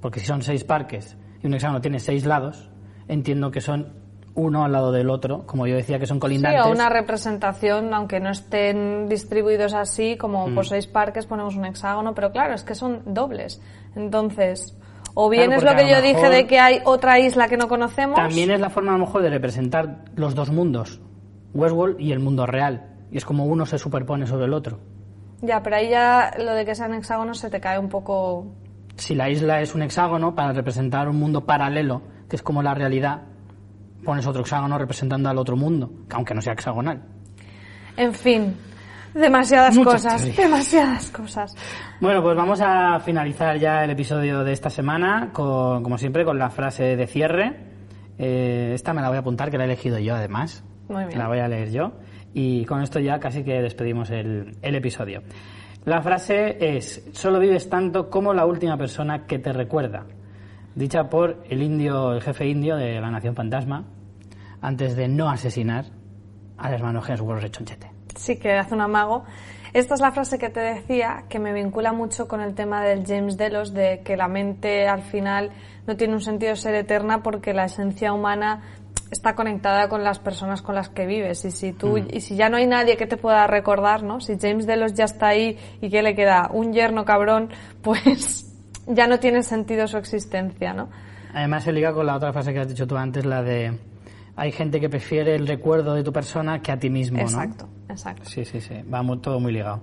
[0.00, 2.70] Porque si son seis parques y un hexágono tiene seis lados,
[3.08, 3.94] entiendo que son
[4.34, 6.64] uno al lado del otro, como yo decía que son Sí, colindantes.
[6.64, 12.14] o una representación, aunque no estén distribuidos así, como por seis parques ponemos un hexágono,
[12.14, 13.60] pero claro, es que son dobles.
[13.96, 14.78] Entonces,
[15.14, 17.66] o bien Claro, es lo que yo dije de que hay otra isla que no
[17.66, 18.14] conocemos.
[18.14, 21.00] También es la forma a lo mejor de representar los dos mundos,
[21.54, 22.87] Westworld y el mundo real.
[23.10, 24.78] Y es como uno se superpone sobre el otro.
[25.40, 28.46] Ya, pero ahí ya lo de que sean hexágonos se te cae un poco.
[28.96, 32.74] Si la isla es un hexágono, para representar un mundo paralelo, que es como la
[32.74, 33.22] realidad,
[34.04, 37.02] pones otro hexágono representando al otro mundo, que aunque no sea hexagonal.
[37.96, 38.56] En fin,
[39.14, 40.36] demasiadas Muchas cosas, teorías.
[40.36, 41.54] demasiadas cosas.
[42.00, 46.38] Bueno, pues vamos a finalizar ya el episodio de esta semana, con, como siempre, con
[46.38, 47.56] la frase de cierre.
[48.18, 50.64] Eh, esta me la voy a apuntar, que la he elegido yo además.
[50.88, 51.18] Muy bien.
[51.18, 51.92] La voy a leer yo.
[52.34, 55.22] Y con esto ya casi que despedimos el, el episodio.
[55.84, 60.04] La frase es, solo vives tanto como la última persona que te recuerda.
[60.74, 63.84] Dicha por el indio, el jefe indio de la Nación Fantasma,
[64.60, 65.86] antes de no asesinar
[66.58, 67.90] a las manos su rechonchete.
[68.16, 69.24] Sí, que hace un amago.
[69.72, 73.06] Esta es la frase que te decía, que me vincula mucho con el tema del
[73.06, 75.50] James Delos, de que la mente al final
[75.86, 78.62] no tiene un sentido de ser eterna porque la esencia humana
[79.10, 81.44] está conectada con las personas con las que vives.
[81.44, 84.20] Y si tú, y si ya no hay nadie que te pueda recordar, ¿no?
[84.20, 87.50] Si James Delos ya está ahí y que le queda un yerno cabrón,
[87.82, 88.46] pues
[88.86, 90.88] ya no tiene sentido su existencia, ¿no?
[91.34, 93.78] Además se liga con la otra frase que has dicho tú antes, la de
[94.36, 97.24] hay gente que prefiere el recuerdo de tu persona que a ti mismo, ¿no?
[97.24, 98.24] Exacto, exacto.
[98.24, 99.80] Sí, sí, sí, va todo muy ligado.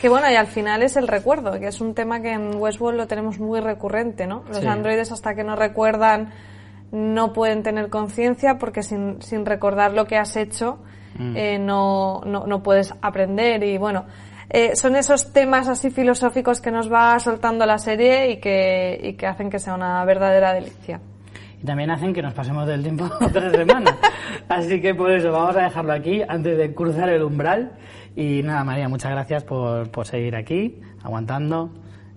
[0.00, 2.98] Que bueno, y al final es el recuerdo, que es un tema que en Westworld
[2.98, 4.42] lo tenemos muy recurrente, ¿no?
[4.48, 4.66] Los Sí.
[4.66, 6.32] androides hasta que no recuerdan
[6.94, 10.78] no pueden tener conciencia porque sin, sin recordar lo que has hecho
[11.18, 11.36] Mm.
[11.36, 14.04] eh, no, no, no puedes aprender y bueno,
[14.50, 19.12] eh, son esos temas así filosóficos que nos va soltando la serie y que, y
[19.14, 21.00] que hacen que sea una verdadera delicia.
[21.62, 23.96] Y también hacen que nos pasemos del tiempo otra semana.
[24.48, 27.72] Así que por eso vamos a dejarlo aquí antes de cruzar el umbral.
[28.16, 31.70] Y nada, María, muchas gracias por, por seguir aquí, aguantando.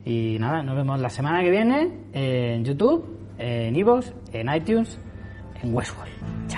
[0.06, 3.06] Y nada, nos vemos la semana que viene en YouTube,
[3.38, 4.98] en Evox, en iTunes,
[5.62, 6.57] en Westworld.